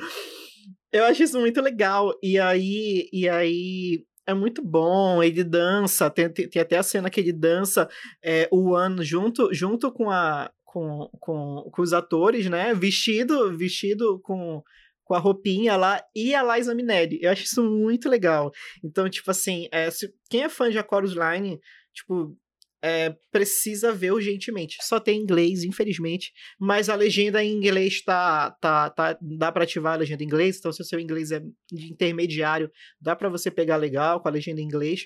[0.92, 2.14] Eu acho isso muito legal.
[2.22, 7.10] E aí, e aí é muito bom, ele dança, tem, tem, tem até a cena
[7.10, 7.90] que ele dança
[8.24, 12.74] é, o ano junto, junto com a com, com, com os atores, né?
[12.74, 14.64] Vestido, vestido com,
[15.04, 17.20] com a roupinha lá e a Liza Minelli.
[17.22, 18.52] Eu acho isso muito legal.
[18.84, 21.60] Então, tipo assim, é, se, quem é fã de Chorus Line,
[21.94, 22.36] tipo,
[22.82, 24.78] é, precisa ver urgentemente.
[24.82, 29.94] Só tem inglês, infelizmente, mas a legenda em inglês tá, tá, tá dá para ativar
[29.94, 31.40] a legenda em inglês, então se o seu inglês é
[31.72, 35.06] de intermediário, dá para você pegar legal com a legenda em inglês.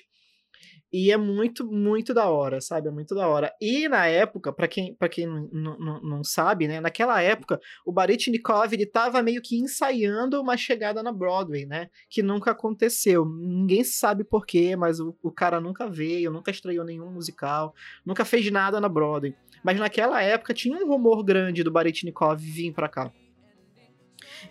[0.92, 2.88] E é muito, muito da hora, sabe?
[2.88, 3.52] É muito da hora.
[3.60, 6.80] E na época, para quem, pra quem não sabe, né?
[6.80, 11.88] Naquela época, o Barytnikov, ele tava meio que ensaiando uma chegada na Broadway, né?
[12.08, 13.24] Que nunca aconteceu.
[13.24, 17.74] Ninguém sabe porquê, mas o, o cara nunca veio, nunca estreou nenhum musical,
[18.04, 19.34] nunca fez nada na Broadway.
[19.62, 23.12] Mas naquela época tinha um rumor grande do Barytnikov vir pra cá.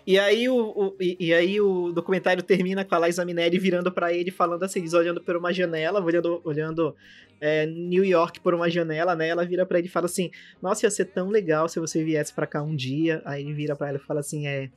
[0.06, 3.92] E aí o, o e, e, aí o documentário termina com a Liza Minelli virando
[3.92, 6.94] para ele, falando assim, eles olhando por uma janela, olhando, olhando
[7.40, 9.28] é, New York por uma janela, né?
[9.28, 10.30] Ela vira para ele e fala assim:
[10.60, 13.22] Nossa, ia ser tão legal se você viesse para cá um dia.
[13.24, 14.70] Aí ele vira para ela e fala assim: É,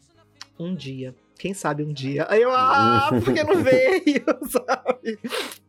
[0.60, 1.16] um dia.
[1.38, 2.28] Quem sabe um dia.
[2.30, 4.24] Aí eu, ah, por que não veio?
[4.48, 5.18] sabe?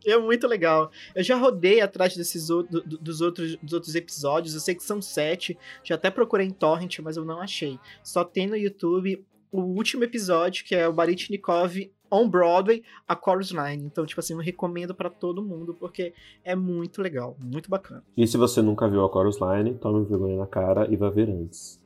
[0.06, 0.90] É muito legal.
[1.14, 4.52] Eu já rodei atrás desses do, dos, outros, dos outros episódios.
[4.52, 5.56] Eu sei que são sete.
[5.82, 7.78] Já até procurei em Torrent, mas eu não achei.
[8.04, 13.50] Só tem no YouTube o último episódio, que é o Barytnikov on Broadway, a Chorus
[13.50, 13.84] Line.
[13.84, 18.02] Então, tipo assim, eu recomendo para todo mundo, porque é muito legal, muito bacana.
[18.16, 21.28] E se você nunca viu a Chorus Line, tome vergonha na cara e vá ver
[21.28, 21.80] antes.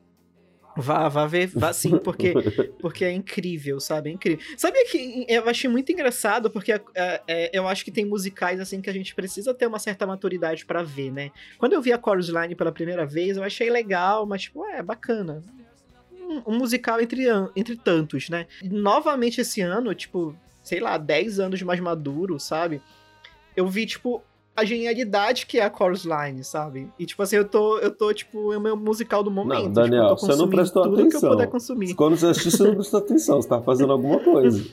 [0.79, 2.35] Vá, vá ver, vá sim, porque,
[2.79, 4.11] porque é incrível, sabe?
[4.11, 4.45] É incrível.
[4.59, 6.83] Sabe que eu achei muito engraçado, porque é,
[7.27, 10.67] é, eu acho que tem musicais assim que a gente precisa ter uma certa maturidade
[10.67, 11.31] para ver, né?
[11.57, 14.83] Quando eu vi a Chorus Line pela primeira vez, eu achei legal, mas, tipo, é
[14.83, 15.43] bacana
[16.47, 17.25] um, musical entre,
[17.55, 18.47] entre tantos, né?
[18.63, 22.81] E, novamente esse ano, tipo, sei lá, 10 anos mais maduro, sabe?
[23.55, 24.23] Eu vi, tipo,
[24.57, 26.89] a genialidade que é a Chorus Line, sabe?
[26.99, 29.65] E, tipo assim, eu tô, eu tô tipo, é o meu musical do momento.
[29.65, 31.21] Não, Daniel, tipo, você não prestou tudo atenção.
[31.21, 31.95] que eu puder consumir.
[31.95, 33.43] Quando você assistiu, você não prestou atenção.
[33.43, 34.65] Você tá fazendo alguma coisa.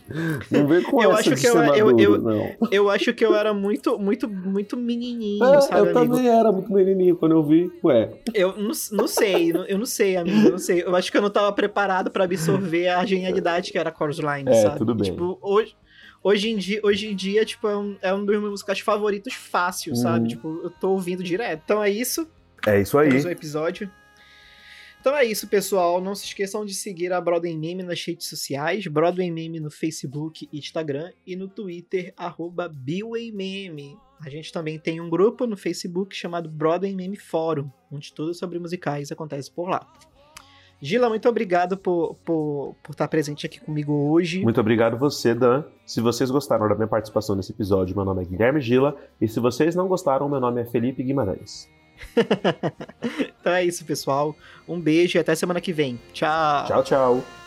[0.50, 2.50] Não vem com eu essa acho de que eu, ser eu, maduro, eu, não.
[2.72, 6.16] eu acho que eu era muito, muito, muito menininho, É, sabe, eu amigo?
[6.16, 7.72] também era muito menininho quando eu vi.
[7.84, 10.84] Ué, Eu não, não sei, eu não sei, amigo, eu não sei.
[10.84, 14.20] Eu acho que eu não tava preparado pra absorver a genialidade que era a Chorus
[14.20, 14.78] Line, É, sabe?
[14.78, 15.12] tudo bem.
[15.12, 15.76] Tipo, hoje,
[16.24, 19.34] hoje em dia, hoje em dia tipo, é um, é um dos meus musicais favoritos
[19.34, 20.22] fácil, sabe?
[20.22, 20.28] Uhum.
[20.28, 21.62] Tipo, eu tô ouvindo direto.
[21.66, 22.28] Então é isso,
[22.66, 23.92] é isso temos o episódio.
[25.04, 26.00] Então é isso, pessoal.
[26.00, 30.48] Não se esqueçam de seguir a Broadway Meme nas redes sociais, Broadway Meme no Facebook
[30.50, 33.98] e Instagram e no Twitter, arroba BWayMeme.
[34.22, 38.58] A gente também tem um grupo no Facebook chamado Broadway Meme Fórum, onde tudo sobre
[38.58, 39.92] musicais acontece por lá.
[40.84, 44.42] Gila, muito obrigado por, por, por estar presente aqui comigo hoje.
[44.44, 45.64] Muito obrigado você, Dan.
[45.86, 48.94] Se vocês gostaram da minha participação nesse episódio, meu nome é Guilherme Gila.
[49.22, 51.70] E se vocês não gostaram, meu nome é Felipe Guimarães.
[53.40, 54.36] então é isso, pessoal.
[54.68, 55.98] Um beijo e até semana que vem.
[56.12, 56.66] Tchau.
[56.68, 57.43] Tchau, tchau.